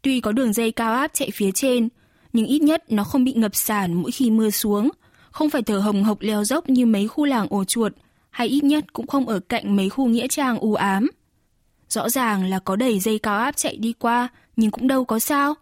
Tuy 0.01 0.21
có 0.21 0.31
đường 0.31 0.53
dây 0.53 0.71
cao 0.71 0.93
áp 0.93 1.11
chạy 1.13 1.31
phía 1.33 1.51
trên, 1.51 1.89
nhưng 2.33 2.45
ít 2.45 2.59
nhất 2.59 2.83
nó 2.89 3.03
không 3.03 3.23
bị 3.23 3.33
ngập 3.33 3.55
sàn 3.55 3.93
mỗi 3.93 4.11
khi 4.11 4.31
mưa 4.31 4.49
xuống, 4.49 4.89
không 5.31 5.49
phải 5.49 5.61
thở 5.61 5.79
hồng 5.79 6.03
hộc 6.03 6.21
leo 6.21 6.43
dốc 6.43 6.69
như 6.69 6.85
mấy 6.85 7.07
khu 7.07 7.25
làng 7.25 7.47
ổ 7.49 7.63
chuột, 7.63 7.93
hay 8.29 8.47
ít 8.47 8.63
nhất 8.63 8.93
cũng 8.93 9.07
không 9.07 9.27
ở 9.27 9.39
cạnh 9.39 9.75
mấy 9.75 9.89
khu 9.89 10.05
nghĩa 10.05 10.27
trang 10.27 10.57
u 10.57 10.73
ám. 10.73 11.09
Rõ 11.89 12.09
ràng 12.09 12.49
là 12.49 12.59
có 12.59 12.75
đầy 12.75 12.99
dây 12.99 13.19
cao 13.19 13.37
áp 13.37 13.57
chạy 13.57 13.77
đi 13.77 13.93
qua, 13.93 14.27
nhưng 14.55 14.71
cũng 14.71 14.87
đâu 14.87 15.05
có 15.05 15.19
sao. 15.19 15.55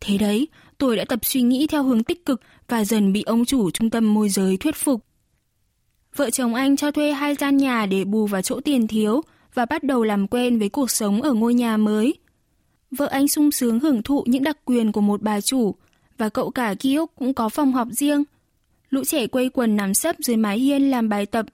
Thế 0.00 0.18
đấy, 0.18 0.48
tôi 0.78 0.96
đã 0.96 1.04
tập 1.08 1.18
suy 1.22 1.42
nghĩ 1.42 1.66
theo 1.66 1.82
hướng 1.82 2.04
tích 2.04 2.26
cực 2.26 2.40
và 2.68 2.84
dần 2.84 3.12
bị 3.12 3.22
ông 3.22 3.44
chủ 3.44 3.70
trung 3.70 3.90
tâm 3.90 4.14
môi 4.14 4.28
giới 4.28 4.56
thuyết 4.56 4.76
phục. 4.76 5.00
Vợ 6.16 6.30
chồng 6.30 6.54
anh 6.54 6.76
cho 6.76 6.90
thuê 6.90 7.12
hai 7.12 7.34
gian 7.34 7.56
nhà 7.56 7.86
để 7.86 8.04
bù 8.04 8.26
vào 8.26 8.42
chỗ 8.42 8.60
tiền 8.60 8.86
thiếu 8.86 9.22
và 9.54 9.66
bắt 9.66 9.82
đầu 9.82 10.02
làm 10.02 10.26
quen 10.26 10.58
với 10.58 10.68
cuộc 10.68 10.90
sống 10.90 11.22
ở 11.22 11.32
ngôi 11.32 11.54
nhà 11.54 11.76
mới. 11.76 12.14
Vợ 12.90 13.06
anh 13.06 13.28
sung 13.28 13.50
sướng 13.50 13.80
hưởng 13.80 14.02
thụ 14.02 14.24
những 14.26 14.44
đặc 14.44 14.58
quyền 14.64 14.92
của 14.92 15.00
một 15.00 15.22
bà 15.22 15.40
chủ 15.40 15.74
và 16.18 16.28
cậu 16.28 16.50
cả 16.50 16.74
Kiok 16.74 17.14
cũng 17.14 17.34
có 17.34 17.48
phòng 17.48 17.72
họp 17.72 17.88
riêng. 17.90 18.24
Lũ 18.92 19.04
trẻ 19.04 19.26
quây 19.26 19.48
quần 19.48 19.76
nằm 19.76 19.94
sấp 19.94 20.16
dưới 20.18 20.36
mái 20.36 20.58
hiên 20.58 20.90
làm 20.90 21.08
bài 21.08 21.26
tập. 21.26 21.46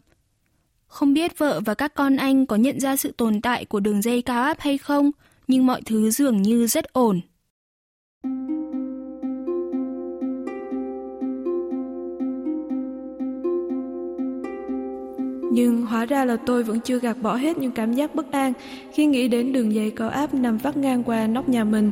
Không 0.87 1.15
biết 1.15 1.39
vợ 1.39 1.61
và 1.65 1.75
các 1.75 1.95
con 1.95 2.17
anh 2.17 2.47
có 2.47 2.57
nhận 2.57 2.81
ra 2.81 2.97
sự 2.97 3.13
tồn 3.17 3.41
tại 3.41 3.65
của 3.65 3.81
đường 3.81 4.03
dây 4.03 4.23
cao 4.23 4.43
áp 4.43 4.61
hay 4.61 4.79
không, 4.79 5.11
nhưng 5.49 5.67
mọi 5.67 5.83
thứ 5.87 6.11
dường 6.11 6.43
như 6.43 6.67
rất 6.67 6.85
ổn. 6.93 7.21
Nhưng 15.53 15.87
hóa 15.87 16.07
ra 16.07 16.25
là 16.25 16.37
tôi 16.47 16.63
vẫn 16.63 16.81
chưa 16.81 16.99
gạt 16.99 17.17
bỏ 17.23 17.37
hết 17.37 17.59
những 17.59 17.73
cảm 17.73 17.93
giác 17.93 18.15
bất 18.15 18.33
an 18.33 18.53
khi 18.93 19.07
nghĩ 19.07 19.29
đến 19.29 19.53
đường 19.53 19.75
dây 19.75 19.91
cao 19.91 20.09
áp 20.09 20.35
nằm 20.35 20.59
vắt 20.59 20.77
ngang 20.77 21.05
qua 21.05 21.27
nóc 21.27 21.49
nhà 21.49 21.65
mình. 21.65 21.91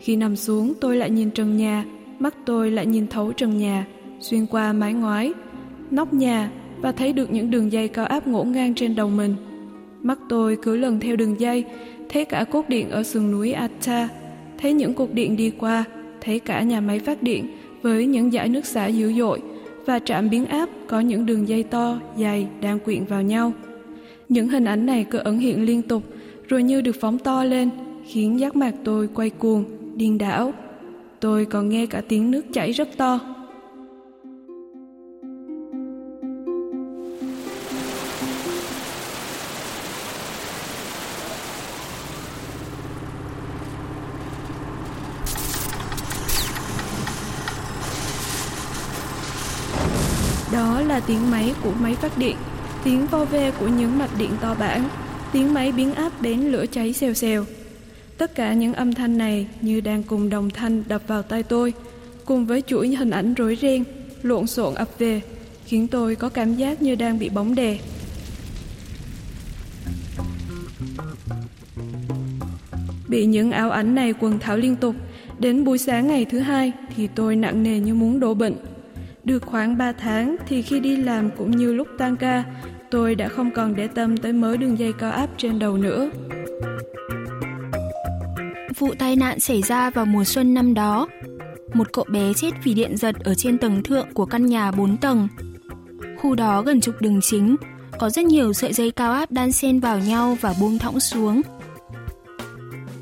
Khi 0.00 0.16
nằm 0.16 0.36
xuống 0.36 0.72
tôi 0.80 0.96
lại 0.96 1.10
nhìn 1.10 1.30
trần 1.30 1.56
nhà, 1.56 1.84
mắt 2.18 2.34
tôi 2.46 2.70
lại 2.70 2.86
nhìn 2.86 3.06
thấu 3.06 3.32
trần 3.32 3.58
nhà, 3.58 3.86
xuyên 4.20 4.46
qua 4.46 4.72
mái 4.72 4.94
ngói, 4.94 5.32
nóc 5.90 6.14
nhà 6.14 6.50
và 6.80 6.92
thấy 6.92 7.12
được 7.12 7.32
những 7.32 7.50
đường 7.50 7.72
dây 7.72 7.88
cao 7.88 8.06
áp 8.06 8.26
ngổn 8.26 8.52
ngang 8.52 8.74
trên 8.74 8.94
đầu 8.94 9.10
mình. 9.10 9.34
Mắt 10.02 10.18
tôi 10.28 10.56
cứ 10.62 10.76
lần 10.76 11.00
theo 11.00 11.16
đường 11.16 11.40
dây, 11.40 11.64
thấy 12.08 12.24
cả 12.24 12.44
cột 12.44 12.68
điện 12.68 12.90
ở 12.90 13.02
sườn 13.02 13.30
núi 13.30 13.52
Atta, 13.52 14.08
thấy 14.58 14.72
những 14.72 14.94
cột 14.94 15.12
điện 15.12 15.36
đi 15.36 15.50
qua, 15.50 15.84
thấy 16.20 16.38
cả 16.38 16.62
nhà 16.62 16.80
máy 16.80 16.98
phát 16.98 17.22
điện 17.22 17.46
với 17.82 18.06
những 18.06 18.30
dải 18.30 18.48
nước 18.48 18.66
xả 18.66 18.86
dữ 18.86 19.12
dội 19.12 19.40
và 19.86 19.98
trạm 19.98 20.30
biến 20.30 20.46
áp 20.46 20.68
có 20.86 21.00
những 21.00 21.26
đường 21.26 21.48
dây 21.48 21.62
to, 21.62 22.00
dài 22.16 22.46
đang 22.60 22.78
quyện 22.78 23.04
vào 23.04 23.22
nhau. 23.22 23.52
Những 24.28 24.48
hình 24.48 24.64
ảnh 24.64 24.86
này 24.86 25.04
cứ 25.04 25.18
ẩn 25.18 25.38
hiện 25.38 25.64
liên 25.64 25.82
tục 25.82 26.02
rồi 26.48 26.62
như 26.62 26.80
được 26.80 26.96
phóng 27.00 27.18
to 27.18 27.44
lên, 27.44 27.70
khiến 28.06 28.40
giác 28.40 28.56
mạc 28.56 28.74
tôi 28.84 29.08
quay 29.14 29.30
cuồng, 29.30 29.64
điên 29.96 30.18
đảo. 30.18 30.52
Tôi 31.20 31.44
còn 31.44 31.68
nghe 31.68 31.86
cả 31.86 32.02
tiếng 32.08 32.30
nước 32.30 32.52
chảy 32.52 32.72
rất 32.72 32.96
to. 32.96 33.33
Là 50.94 51.00
tiếng 51.00 51.30
máy 51.30 51.54
của 51.62 51.72
máy 51.80 51.94
phát 51.94 52.18
điện, 52.18 52.36
tiếng 52.84 53.06
vo 53.06 53.24
ve 53.24 53.50
của 53.50 53.68
những 53.68 53.98
mạch 53.98 54.18
điện 54.18 54.30
to 54.40 54.54
bản, 54.54 54.88
tiếng 55.32 55.54
máy 55.54 55.72
biến 55.72 55.94
áp 55.94 56.22
đến 56.22 56.40
lửa 56.40 56.66
cháy 56.66 56.92
xèo 56.92 57.14
xèo. 57.14 57.44
Tất 58.18 58.34
cả 58.34 58.54
những 58.54 58.74
âm 58.74 58.94
thanh 58.94 59.18
này 59.18 59.46
như 59.60 59.80
đang 59.80 60.02
cùng 60.02 60.28
đồng 60.28 60.50
thanh 60.50 60.82
đập 60.88 61.02
vào 61.06 61.22
tai 61.22 61.42
tôi, 61.42 61.72
cùng 62.24 62.46
với 62.46 62.62
chuỗi 62.66 62.88
hình 62.88 63.10
ảnh 63.10 63.34
rối 63.34 63.58
ren, 63.62 63.84
lộn 64.22 64.46
xộn 64.46 64.74
ập 64.74 64.88
về, 64.98 65.20
khiến 65.66 65.88
tôi 65.88 66.14
có 66.16 66.28
cảm 66.28 66.54
giác 66.54 66.82
như 66.82 66.94
đang 66.94 67.18
bị 67.18 67.28
bóng 67.28 67.54
đè. 67.54 67.78
Bị 73.08 73.26
những 73.26 73.50
ảo 73.50 73.70
ảnh 73.70 73.94
này 73.94 74.14
quần 74.20 74.38
thảo 74.38 74.56
liên 74.56 74.76
tục, 74.76 74.94
đến 75.38 75.64
buổi 75.64 75.78
sáng 75.78 76.06
ngày 76.06 76.24
thứ 76.24 76.38
hai 76.38 76.72
thì 76.96 77.08
tôi 77.14 77.36
nặng 77.36 77.62
nề 77.62 77.80
như 77.80 77.94
muốn 77.94 78.20
đổ 78.20 78.34
bệnh. 78.34 78.54
Được 79.24 79.42
khoảng 79.46 79.78
3 79.78 79.92
tháng 79.92 80.36
thì 80.46 80.62
khi 80.62 80.80
đi 80.80 80.96
làm 80.96 81.30
cũng 81.30 81.50
như 81.50 81.72
lúc 81.72 81.88
tan 81.98 82.16
ca, 82.16 82.44
tôi 82.90 83.14
đã 83.14 83.28
không 83.28 83.50
còn 83.50 83.76
để 83.76 83.88
tâm 83.88 84.16
tới 84.16 84.32
mớ 84.32 84.56
đường 84.56 84.78
dây 84.78 84.92
cao 84.92 85.12
áp 85.12 85.30
trên 85.36 85.58
đầu 85.58 85.76
nữa. 85.76 86.10
Vụ 88.78 88.94
tai 88.98 89.16
nạn 89.16 89.40
xảy 89.40 89.62
ra 89.62 89.90
vào 89.90 90.06
mùa 90.06 90.24
xuân 90.24 90.54
năm 90.54 90.74
đó. 90.74 91.08
Một 91.74 91.92
cậu 91.92 92.04
bé 92.08 92.32
chết 92.32 92.50
vì 92.64 92.74
điện 92.74 92.96
giật 92.96 93.14
ở 93.24 93.34
trên 93.34 93.58
tầng 93.58 93.82
thượng 93.82 94.14
của 94.14 94.26
căn 94.26 94.46
nhà 94.46 94.70
4 94.70 94.96
tầng. 94.96 95.28
Khu 96.18 96.34
đó 96.34 96.62
gần 96.62 96.80
trục 96.80 97.00
đường 97.00 97.20
chính, 97.20 97.56
có 97.98 98.10
rất 98.10 98.24
nhiều 98.24 98.52
sợi 98.52 98.72
dây 98.72 98.90
cao 98.90 99.12
áp 99.12 99.30
đan 99.30 99.52
xen 99.52 99.80
vào 99.80 99.98
nhau 99.98 100.36
và 100.40 100.54
buông 100.60 100.78
thõng 100.78 101.00
xuống. 101.00 101.40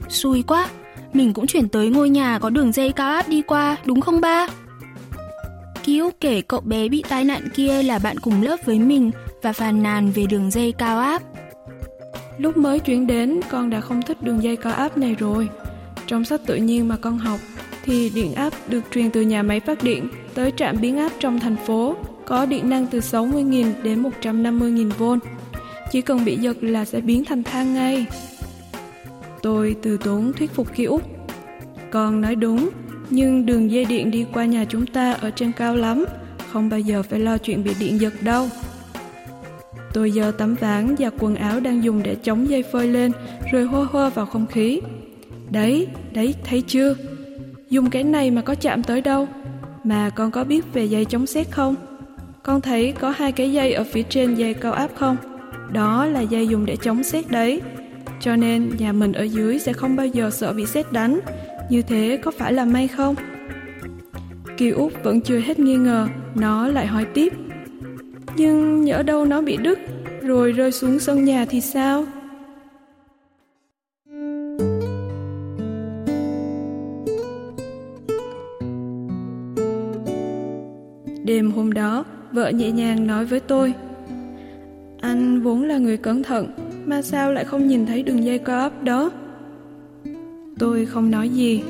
Xui 0.08 0.42
quá, 0.42 0.68
mình 1.12 1.32
cũng 1.32 1.46
chuyển 1.46 1.68
tới 1.68 1.88
ngôi 1.88 2.10
nhà 2.10 2.38
có 2.38 2.50
đường 2.50 2.72
dây 2.72 2.92
cao 2.92 3.14
áp 3.14 3.28
đi 3.28 3.42
qua, 3.42 3.76
đúng 3.84 4.00
không 4.00 4.20
ba? 4.20 4.46
Kiêu 5.82 6.10
kể 6.20 6.42
cậu 6.42 6.60
bé 6.60 6.88
bị 6.88 7.04
tai 7.08 7.24
nạn 7.24 7.48
kia 7.54 7.82
là 7.82 7.98
bạn 7.98 8.18
cùng 8.18 8.42
lớp 8.42 8.56
với 8.64 8.78
mình 8.78 9.10
và 9.42 9.52
phàn 9.52 9.82
nàn 9.82 10.10
về 10.10 10.26
đường 10.26 10.50
dây 10.50 10.72
cao 10.72 10.98
áp. 10.98 11.22
Lúc 12.38 12.56
mới 12.56 12.80
chuyển 12.80 13.06
đến, 13.06 13.40
con 13.50 13.70
đã 13.70 13.80
không 13.80 14.02
thích 14.02 14.22
đường 14.22 14.42
dây 14.42 14.56
cao 14.56 14.72
áp 14.72 14.98
này 14.98 15.14
rồi. 15.14 15.48
Trong 16.06 16.24
sách 16.24 16.40
tự 16.46 16.56
nhiên 16.56 16.88
mà 16.88 16.96
con 16.96 17.18
học, 17.18 17.40
thì 17.84 18.10
điện 18.14 18.34
áp 18.34 18.52
được 18.68 18.80
truyền 18.90 19.10
từ 19.10 19.20
nhà 19.20 19.42
máy 19.42 19.60
phát 19.60 19.82
điện 19.82 20.08
tới 20.34 20.52
trạm 20.56 20.80
biến 20.80 20.98
áp 20.98 21.12
trong 21.18 21.40
thành 21.40 21.56
phố, 21.66 21.96
có 22.26 22.46
điện 22.46 22.70
năng 22.70 22.86
từ 22.86 22.98
60.000 22.98 23.72
đến 23.82 24.02
150.000V. 24.02 25.18
Chỉ 25.90 26.00
cần 26.00 26.24
bị 26.24 26.36
giật 26.36 26.56
là 26.60 26.84
sẽ 26.84 27.00
biến 27.00 27.24
thành 27.24 27.42
than 27.42 27.74
ngay. 27.74 28.06
Tôi 29.42 29.76
từ 29.82 29.96
tốn 29.96 30.32
thuyết 30.32 30.54
phục 30.54 30.68
khi 30.72 30.84
út. 30.84 31.02
Con 31.90 32.20
nói 32.20 32.34
đúng, 32.34 32.70
nhưng 33.12 33.46
đường 33.46 33.70
dây 33.70 33.84
điện 33.84 34.10
đi 34.10 34.26
qua 34.32 34.44
nhà 34.44 34.64
chúng 34.64 34.86
ta 34.86 35.12
ở 35.12 35.30
trên 35.30 35.52
cao 35.52 35.76
lắm, 35.76 36.04
không 36.52 36.68
bao 36.68 36.80
giờ 36.80 37.02
phải 37.02 37.20
lo 37.20 37.38
chuyện 37.38 37.64
bị 37.64 37.74
điện 37.80 38.00
giật 38.00 38.12
đâu. 38.20 38.48
Tôi 39.92 40.10
giơ 40.10 40.32
tấm 40.38 40.54
ván 40.54 40.94
và 40.98 41.10
quần 41.18 41.34
áo 41.34 41.60
đang 41.60 41.84
dùng 41.84 42.02
để 42.02 42.14
chống 42.14 42.50
dây 42.50 42.62
phơi 42.62 42.88
lên 42.88 43.12
rồi 43.52 43.64
hô 43.64 43.84
hô 43.84 44.10
vào 44.10 44.26
không 44.26 44.46
khí. 44.46 44.80
Đấy, 45.50 45.86
đấy, 46.12 46.34
thấy 46.44 46.62
chưa? 46.66 46.94
Dùng 47.70 47.90
cái 47.90 48.04
này 48.04 48.30
mà 48.30 48.42
có 48.42 48.54
chạm 48.54 48.82
tới 48.82 49.00
đâu. 49.00 49.28
Mà 49.84 50.10
con 50.10 50.30
có 50.30 50.44
biết 50.44 50.72
về 50.72 50.84
dây 50.84 51.04
chống 51.04 51.26
xét 51.26 51.50
không? 51.50 51.74
Con 52.42 52.60
thấy 52.60 52.92
có 52.92 53.10
hai 53.10 53.32
cái 53.32 53.52
dây 53.52 53.72
ở 53.72 53.84
phía 53.84 54.02
trên 54.02 54.34
dây 54.34 54.54
cao 54.54 54.72
áp 54.72 54.90
không? 54.94 55.16
Đó 55.72 56.06
là 56.06 56.20
dây 56.20 56.48
dùng 56.48 56.66
để 56.66 56.76
chống 56.76 57.02
xét 57.02 57.30
đấy. 57.30 57.60
Cho 58.20 58.36
nên 58.36 58.70
nhà 58.78 58.92
mình 58.92 59.12
ở 59.12 59.22
dưới 59.22 59.58
sẽ 59.58 59.72
không 59.72 59.96
bao 59.96 60.06
giờ 60.06 60.30
sợ 60.30 60.52
bị 60.52 60.66
xét 60.66 60.92
đánh. 60.92 61.20
Như 61.72 61.82
thế 61.82 62.18
có 62.22 62.30
phải 62.30 62.52
là 62.52 62.64
may 62.64 62.88
không? 62.88 63.14
Kỳ 64.56 64.70
Út 64.70 64.92
vẫn 65.02 65.20
chưa 65.20 65.38
hết 65.38 65.58
nghi 65.58 65.76
ngờ, 65.76 66.08
nó 66.34 66.68
lại 66.68 66.86
hỏi 66.86 67.06
tiếp. 67.14 67.32
Nhưng 68.36 68.84
nhỡ 68.84 69.02
đâu 69.02 69.24
nó 69.24 69.42
bị 69.42 69.56
đứt, 69.56 69.78
rồi 70.22 70.52
rơi 70.52 70.72
xuống 70.72 70.98
sân 70.98 71.24
nhà 71.24 71.44
thì 71.48 71.60
sao? 71.60 72.04
Đêm 81.24 81.50
hôm 81.50 81.72
đó, 81.72 82.04
vợ 82.32 82.48
nhẹ 82.48 82.70
nhàng 82.70 83.06
nói 83.06 83.24
với 83.24 83.40
tôi 83.40 83.74
Anh 85.00 85.40
vốn 85.40 85.62
là 85.62 85.78
người 85.78 85.96
cẩn 85.96 86.22
thận, 86.22 86.48
mà 86.84 87.02
sao 87.02 87.32
lại 87.32 87.44
không 87.44 87.66
nhìn 87.66 87.86
thấy 87.86 88.02
đường 88.02 88.24
dây 88.24 88.38
co 88.38 88.58
ấp 88.58 88.82
đó? 88.82 89.10
Tôi 90.62 90.86
không 90.86 91.10
nói 91.10 91.28
gì. 91.28 91.62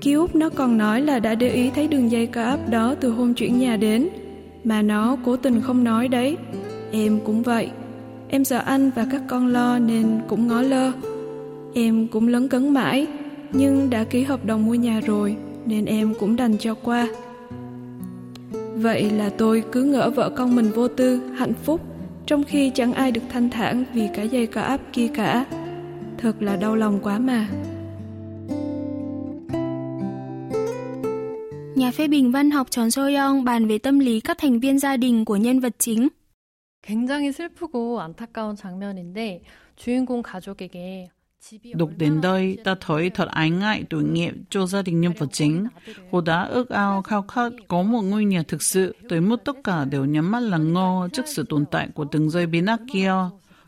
Ký 0.00 0.12
Úc 0.12 0.34
nó 0.34 0.48
còn 0.48 0.78
nói 0.78 1.00
là 1.00 1.18
đã 1.18 1.34
để 1.34 1.50
ý 1.50 1.70
thấy 1.70 1.88
đường 1.88 2.10
dây 2.10 2.26
co 2.26 2.42
áp 2.42 2.70
đó 2.70 2.94
từ 3.00 3.10
hôm 3.10 3.34
chuyển 3.34 3.58
nhà 3.58 3.76
đến, 3.76 4.08
mà 4.64 4.82
nó 4.82 5.16
cố 5.24 5.36
tình 5.36 5.60
không 5.60 5.84
nói 5.84 6.08
đấy. 6.08 6.36
Em 6.92 7.18
cũng 7.24 7.42
vậy. 7.42 7.70
Em 8.28 8.44
sợ 8.44 8.58
anh 8.58 8.90
và 8.94 9.06
các 9.10 9.22
con 9.28 9.46
lo 9.46 9.78
nên 9.78 10.20
cũng 10.28 10.46
ngó 10.46 10.62
lơ. 10.62 10.92
Em 11.74 12.08
cũng 12.08 12.28
lấn 12.28 12.48
cấn 12.48 12.74
mãi, 12.74 13.06
nhưng 13.52 13.90
đã 13.90 14.04
ký 14.04 14.22
hợp 14.22 14.44
đồng 14.44 14.66
mua 14.66 14.74
nhà 14.74 15.00
rồi 15.00 15.36
nên 15.66 15.84
em 15.84 16.14
cũng 16.20 16.36
đành 16.36 16.58
cho 16.58 16.74
qua. 16.74 17.08
Vậy 18.74 19.10
là 19.10 19.28
tôi 19.28 19.62
cứ 19.72 19.84
ngỡ 19.84 20.10
vợ 20.10 20.30
con 20.30 20.56
mình 20.56 20.70
vô 20.70 20.88
tư, 20.88 21.20
hạnh 21.36 21.54
phúc, 21.64 21.80
trong 22.26 22.44
khi 22.44 22.70
chẳng 22.74 22.92
ai 22.92 23.12
được 23.12 23.22
thanh 23.28 23.50
thản 23.50 23.84
vì 23.94 24.08
cả 24.14 24.22
dây 24.22 24.46
co 24.46 24.60
áp 24.60 24.80
kia 24.92 25.08
cả. 25.14 25.46
Thật 26.25 26.41
là 26.41 26.55
đau 26.55 26.75
lòng 26.75 26.99
quá 27.03 27.19
mà. 27.19 27.47
Nhà 31.75 31.91
phê 31.91 32.07
bình 32.07 32.31
văn 32.31 32.51
học 32.51 32.67
Tròn 32.71 32.91
Soyoung 32.91 33.43
bàn 33.43 33.67
về 33.67 33.77
tâm 33.77 33.99
lý 33.99 34.19
các 34.19 34.37
thành 34.37 34.59
viên 34.59 34.79
gia 34.79 34.97
đình 34.97 35.25
của 35.25 35.35
nhân 35.35 35.59
vật 35.59 35.75
chính. 35.77 36.07
굉장히 36.83 37.31
슬프고 37.31 38.01
안타까운 38.01 38.55
장면인데 38.55 39.41
주인공 39.75 40.21
가족에게 40.23 41.09
Đọc 41.73 41.89
đến 41.97 42.21
đây, 42.21 42.57
ta 42.63 42.75
thấy 42.81 43.09
thật 43.09 43.27
ái 43.29 43.49
ngại 43.49 43.83
tội 43.89 44.03
nghiệp 44.03 44.33
cho 44.49 44.65
gia 44.65 44.81
đình 44.81 45.01
nhân 45.01 45.13
vật 45.17 45.27
chính. 45.31 45.67
Cô 46.11 46.21
đã 46.21 46.43
ước 46.43 46.69
ao 46.69 47.01
khao 47.01 47.21
khát 47.21 47.51
có 47.67 47.81
một 47.81 48.01
ngôi 48.01 48.25
nhà 48.25 48.43
thực 48.47 48.61
sự, 48.61 48.95
tới 49.09 49.21
mức 49.21 49.43
tất 49.45 49.55
cả 49.63 49.85
đều 49.85 50.05
nhắm 50.05 50.31
mắt 50.31 50.39
lắng 50.39 50.73
ngơ 50.73 51.09
trước 51.13 51.27
sự 51.27 51.45
tồn 51.49 51.65
tại 51.71 51.87
của 51.93 52.05
từng 52.11 52.29
dây 52.29 52.45
biến 52.45 52.65
ác 52.65 52.79
kia. 52.93 53.13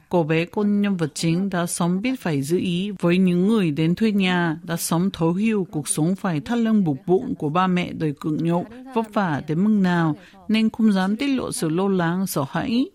Cô 0.08 0.22
bé 0.22 0.44
con 0.44 0.80
nhân 0.80 0.96
vật 0.96 1.10
chính 1.14 1.50
đã 1.50 1.66
sống 1.66 2.02
biết 2.02 2.20
phải 2.20 2.42
giữ 2.42 2.58
ý 2.58 2.90
với 3.00 3.18
những 3.18 3.48
người 3.48 3.70
đến 3.70 3.94
thuê 3.94 4.12
nhà, 4.12 4.58
đã 4.62 4.76
sống 4.76 5.10
thấu 5.10 5.32
hiểu 5.32 5.66
cuộc 5.70 5.88
sống 5.88 6.16
phải 6.16 6.40
thắt 6.40 6.58
lưng 6.58 6.84
buộc 6.84 6.96
bụng 7.06 7.34
của 7.34 7.48
ba 7.48 7.66
mẹ 7.66 7.92
đời 7.92 8.14
cực 8.20 8.32
nhộn 8.40 8.64
vất 8.94 9.14
vả 9.14 9.42
đến 9.48 9.64
mức 9.64 9.80
nào, 9.82 10.16
nên 10.48 10.70
không 10.70 10.92
dám 10.92 11.16
tiết 11.16 11.28
lộ 11.28 11.52
sự 11.52 11.68
lo 11.68 11.88
lắng, 11.88 12.26
sợ 12.26 12.44
hãi. 12.50 12.86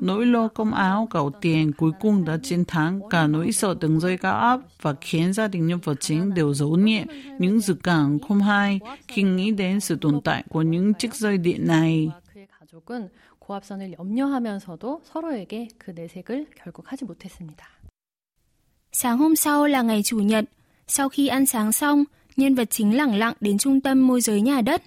Nỗi 0.00 0.26
lo 0.26 0.48
công 0.48 0.74
áo 0.74 1.08
cầu 1.10 1.30
tiền 1.40 1.72
cuối 1.72 1.90
cùng 2.00 2.24
đã 2.24 2.38
chiến 2.42 2.64
thắng 2.64 3.00
cả 3.10 3.26
nỗi 3.26 3.52
sợ 3.52 3.74
từng 3.80 4.00
giây 4.00 4.16
cao 4.16 4.38
áp 4.38 4.60
và 4.82 4.94
khiến 5.00 5.32
gia 5.32 5.48
đình 5.48 5.66
nhân 5.66 5.78
vật 5.84 6.00
chính 6.00 6.34
đều 6.34 6.54
giấu 6.54 6.76
nhẹ 6.76 7.04
những 7.38 7.60
dự 7.60 7.74
cảm 7.82 8.18
không 8.28 8.40
hay 8.40 8.80
khi 9.08 9.22
nghĩ 9.22 9.50
đến 9.50 9.80
sự 9.80 9.96
tồn 10.00 10.20
tại 10.24 10.44
của 10.48 10.62
những 10.62 10.94
chiếc 10.94 11.14
dây 11.14 11.38
điện 11.38 11.66
này. 11.66 12.10
그의 13.45 13.45
가족은 13.45 13.45
고압선을 13.45 13.93
염려하면서도 13.99 15.01
서로에게 15.03 15.67
그 15.77 15.91
내색을 15.91 16.47
결국 16.55 16.91
하지 16.91 17.05
못했습니다. 17.05 17.67
Sáng 18.91 19.17
hôm 19.17 19.35
sau 19.35 19.67
là 19.67 19.81
ngày 19.81 20.03
Chủ 20.03 20.19
nhật. 20.19 20.45
Sau 20.87 21.09
khi 21.09 21.27
ăn 21.27 21.45
sáng 21.45 21.71
xong, 21.71 22.03
nhân 22.37 22.55
vật 22.55 22.69
chính 22.69 22.97
lẳng 22.97 23.15
lặng 23.15 23.33
đến 23.39 23.57
trung 23.57 23.81
tâm 23.81 24.07
môi 24.07 24.21
giới 24.21 24.41
nhà 24.41 24.61
đất. 24.61 24.81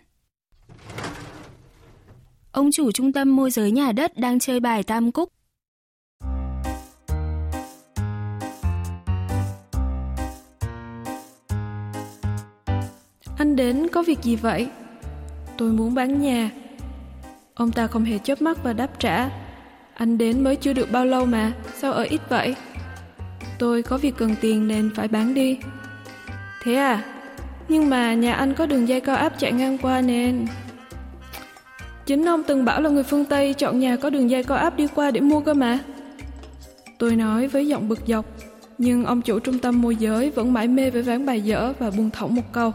Ông 2.52 2.70
chủ 2.72 2.92
trung 2.92 3.12
tâm 3.12 3.36
môi 3.36 3.50
giới 3.50 3.70
nhà 3.70 3.92
đất 3.92 4.16
đang 4.16 4.38
chơi 4.38 4.60
bài 4.60 4.82
tam 4.82 5.12
cúc. 5.12 5.28
Anh 13.36 13.56
đến 13.56 13.88
có 13.92 14.02
việc 14.02 14.22
gì 14.22 14.36
vậy? 14.36 14.68
Tôi 15.58 15.72
muốn 15.72 15.94
bán 15.94 16.20
nhà. 16.20 16.50
Ông 17.59 17.71
ta 17.71 17.87
không 17.87 18.03
hề 18.03 18.17
chớp 18.17 18.41
mắt 18.41 18.63
và 18.63 18.73
đáp 18.73 18.99
trả. 18.99 19.29
Anh 19.93 20.17
đến 20.17 20.43
mới 20.43 20.55
chưa 20.55 20.73
được 20.73 20.91
bao 20.91 21.05
lâu 21.05 21.25
mà, 21.25 21.53
sao 21.77 21.93
ở 21.93 22.03
ít 22.03 22.21
vậy? 22.29 22.55
Tôi 23.57 23.83
có 23.83 23.97
việc 23.97 24.13
cần 24.17 24.35
tiền 24.41 24.67
nên 24.67 24.89
phải 24.95 25.07
bán 25.07 25.33
đi. 25.33 25.57
Thế 26.63 26.75
à? 26.75 27.03
Nhưng 27.67 27.89
mà 27.89 28.13
nhà 28.13 28.33
anh 28.33 28.53
có 28.53 28.65
đường 28.65 28.87
dây 28.87 29.01
cao 29.01 29.15
áp 29.15 29.39
chạy 29.39 29.51
ngang 29.51 29.77
qua 29.77 30.01
nên... 30.01 30.47
Chính 32.05 32.25
ông 32.25 32.43
từng 32.43 32.65
bảo 32.65 32.81
là 32.81 32.89
người 32.89 33.03
phương 33.03 33.25
Tây 33.25 33.53
chọn 33.53 33.79
nhà 33.79 33.95
có 33.95 34.09
đường 34.09 34.29
dây 34.29 34.43
cao 34.43 34.57
áp 34.57 34.77
đi 34.77 34.87
qua 34.95 35.11
để 35.11 35.21
mua 35.21 35.39
cơ 35.39 35.53
mà. 35.53 35.79
Tôi 36.97 37.15
nói 37.15 37.47
với 37.47 37.67
giọng 37.67 37.89
bực 37.89 37.99
dọc, 38.07 38.25
nhưng 38.77 39.05
ông 39.05 39.21
chủ 39.21 39.39
trung 39.39 39.59
tâm 39.59 39.81
môi 39.81 39.95
giới 39.95 40.29
vẫn 40.29 40.53
mãi 40.53 40.67
mê 40.67 40.89
với 40.89 41.01
ván 41.01 41.25
bài 41.25 41.41
dở 41.41 41.73
và 41.79 41.89
buông 41.89 42.09
thõng 42.09 42.35
một 42.35 42.53
câu. 42.53 42.73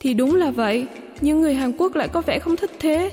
Thì 0.00 0.14
đúng 0.14 0.34
là 0.34 0.50
vậy, 0.50 0.86
nhưng 1.20 1.40
người 1.40 1.54
Hàn 1.54 1.72
Quốc 1.78 1.94
lại 1.94 2.08
có 2.08 2.20
vẻ 2.20 2.38
không 2.38 2.56
thích 2.56 2.70
thế. 2.78 3.10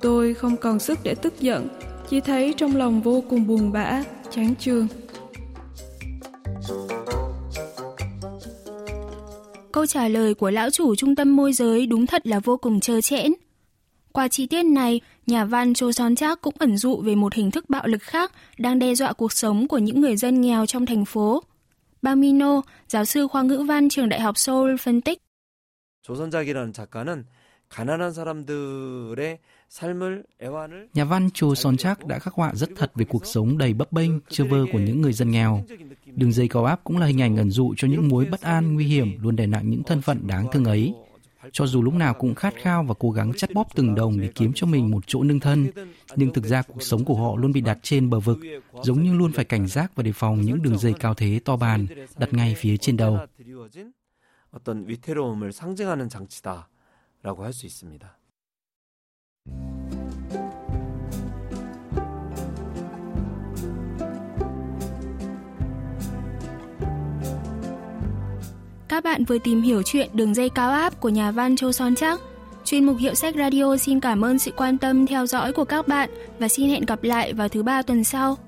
Tôi 0.00 0.34
không 0.34 0.56
còn 0.56 0.78
sức 0.78 0.98
để 1.02 1.14
tức 1.14 1.40
giận, 1.40 1.68
chỉ 2.10 2.20
thấy 2.20 2.54
trong 2.56 2.76
lòng 2.76 3.00
vô 3.00 3.22
cùng 3.30 3.46
buồn 3.46 3.72
bã, 3.72 4.02
chán 4.30 4.54
chường. 4.58 4.86
Câu 9.72 9.86
trả 9.86 10.08
lời 10.08 10.34
của 10.34 10.50
lão 10.50 10.70
chủ 10.70 10.94
trung 10.94 11.16
tâm 11.16 11.36
môi 11.36 11.52
giới 11.52 11.86
đúng 11.86 12.06
thật 12.06 12.26
là 12.26 12.40
vô 12.40 12.56
cùng 12.56 12.80
trơ 12.80 13.00
trẽn. 13.00 13.32
Qua 14.12 14.28
chi 14.28 14.46
tiết 14.46 14.62
này, 14.62 15.00
nhà 15.26 15.44
văn 15.44 15.74
Cho 15.74 15.92
Son 15.92 16.14
Chak 16.14 16.40
cũng 16.40 16.54
ẩn 16.58 16.76
dụ 16.76 16.96
về 16.96 17.14
một 17.14 17.34
hình 17.34 17.50
thức 17.50 17.70
bạo 17.70 17.86
lực 17.86 18.02
khác 18.02 18.32
đang 18.58 18.78
đe 18.78 18.94
dọa 18.94 19.12
cuộc 19.12 19.32
sống 19.32 19.68
của 19.68 19.78
những 19.78 20.00
người 20.00 20.16
dân 20.16 20.40
nghèo 20.40 20.66
trong 20.66 20.86
thành 20.86 21.04
phố. 21.04 21.42
Bamino, 22.02 22.62
giáo 22.88 23.04
sư 23.04 23.26
khoa 23.26 23.42
ngữ 23.42 23.64
văn 23.68 23.88
trường 23.88 24.08
Đại 24.08 24.20
học 24.20 24.38
Seoul 24.38 24.76
phân 24.76 25.00
tích. 25.00 25.18
조선작이라는 26.04 26.72
작가는 26.72 27.24
가난한 27.68 28.12
사람들의 28.12 29.38
삶을 29.68 30.24
애환을 30.42 30.88
Nhà 30.94 31.04
văn 31.04 31.30
Cho 31.34 31.54
Son 31.54 31.76
Chak 31.76 32.06
đã 32.06 32.18
khắc 32.18 32.34
họa 32.34 32.54
rất 32.54 32.70
thật 32.76 32.92
về 32.94 33.04
cuộc 33.04 33.26
sống 33.26 33.58
đầy 33.58 33.74
bấp 33.74 33.92
bênh, 33.92 34.10
chơ 34.28 34.44
vơ 34.44 34.64
của 34.72 34.78
những 34.78 35.00
người 35.00 35.12
dân 35.12 35.30
nghèo. 35.30 35.64
Đường 36.06 36.32
dây 36.32 36.48
cao 36.48 36.64
áp 36.64 36.80
cũng 36.84 36.98
là 36.98 37.06
hình 37.06 37.22
ảnh 37.22 37.36
ẩn 37.36 37.50
dụ 37.50 37.74
cho 37.76 37.88
những 37.88 38.08
mối 38.08 38.24
bất 38.24 38.40
an, 38.40 38.74
nguy 38.74 38.84
hiểm 38.84 39.22
luôn 39.22 39.36
đè 39.36 39.46
nặng 39.46 39.70
những 39.70 39.82
thân 39.82 40.00
phận 40.00 40.26
đáng 40.26 40.46
thương 40.52 40.64
ấy. 40.64 40.94
Cho 41.52 41.66
dù 41.66 41.82
lúc 41.82 41.94
nào 41.94 42.14
cũng 42.14 42.34
khát 42.34 42.54
khao 42.62 42.82
và 42.82 42.94
cố 42.98 43.10
gắng 43.10 43.32
chắt 43.36 43.50
bóp 43.54 43.66
từng 43.74 43.94
đồng 43.94 44.20
để 44.20 44.30
kiếm 44.34 44.52
cho 44.54 44.66
mình 44.66 44.90
một 44.90 45.04
chỗ 45.06 45.22
nương 45.22 45.40
thân, 45.40 45.70
nhưng 46.16 46.32
thực 46.32 46.44
ra 46.44 46.62
cuộc 46.62 46.82
sống 46.82 47.04
của 47.04 47.14
họ 47.14 47.36
luôn 47.36 47.52
bị 47.52 47.60
đặt 47.60 47.78
trên 47.82 48.10
bờ 48.10 48.20
vực, 48.20 48.38
giống 48.82 49.02
như 49.02 49.12
luôn 49.14 49.32
phải 49.32 49.44
cảnh 49.44 49.66
giác 49.66 49.92
và 49.94 50.02
đề 50.02 50.12
phòng 50.12 50.40
những 50.40 50.62
đường 50.62 50.78
dây 50.78 50.94
cao 51.00 51.14
thế 51.14 51.40
to 51.44 51.56
bàn 51.56 51.86
đặt 52.18 52.32
ngay 52.32 52.54
phía 52.58 52.76
trên 52.76 52.96
đầu. 52.96 53.18
드리워진 53.38 53.92
어떤 54.50 54.86
위태로움을 54.86 55.52
상징하는 55.52 56.08
장치다 56.08 56.68
라고 57.22 57.44
할 57.44 57.52
수 57.52 57.66
있습니다. 57.66 58.18
Các 68.88 69.04
bạn 69.04 69.24
vừa 69.24 69.38
tìm 69.38 69.62
hiểu 69.62 69.82
chuyện 69.82 70.10
Đường 70.12 70.34
dây 70.34 70.48
cao 70.48 70.70
áp 70.70 71.00
của 71.00 71.08
nhà 71.08 71.30
văn 71.30 71.56
Châu 71.56 71.72
Son 71.72 71.94
Chắc. 71.94 72.20
Chuyên 72.64 72.84
mục 72.84 72.96
Hiệu 72.98 73.14
sách 73.14 73.34
Radio 73.38 73.76
xin 73.76 74.00
cảm 74.00 74.24
ơn 74.24 74.38
sự 74.38 74.50
quan 74.56 74.78
tâm 74.78 75.06
theo 75.06 75.26
dõi 75.26 75.52
của 75.52 75.64
các 75.64 75.88
bạn 75.88 76.10
và 76.38 76.48
xin 76.48 76.68
hẹn 76.68 76.86
gặp 76.86 77.02
lại 77.02 77.32
vào 77.32 77.48
thứ 77.48 77.62
ba 77.62 77.82
tuần 77.82 78.04
sau. 78.04 78.38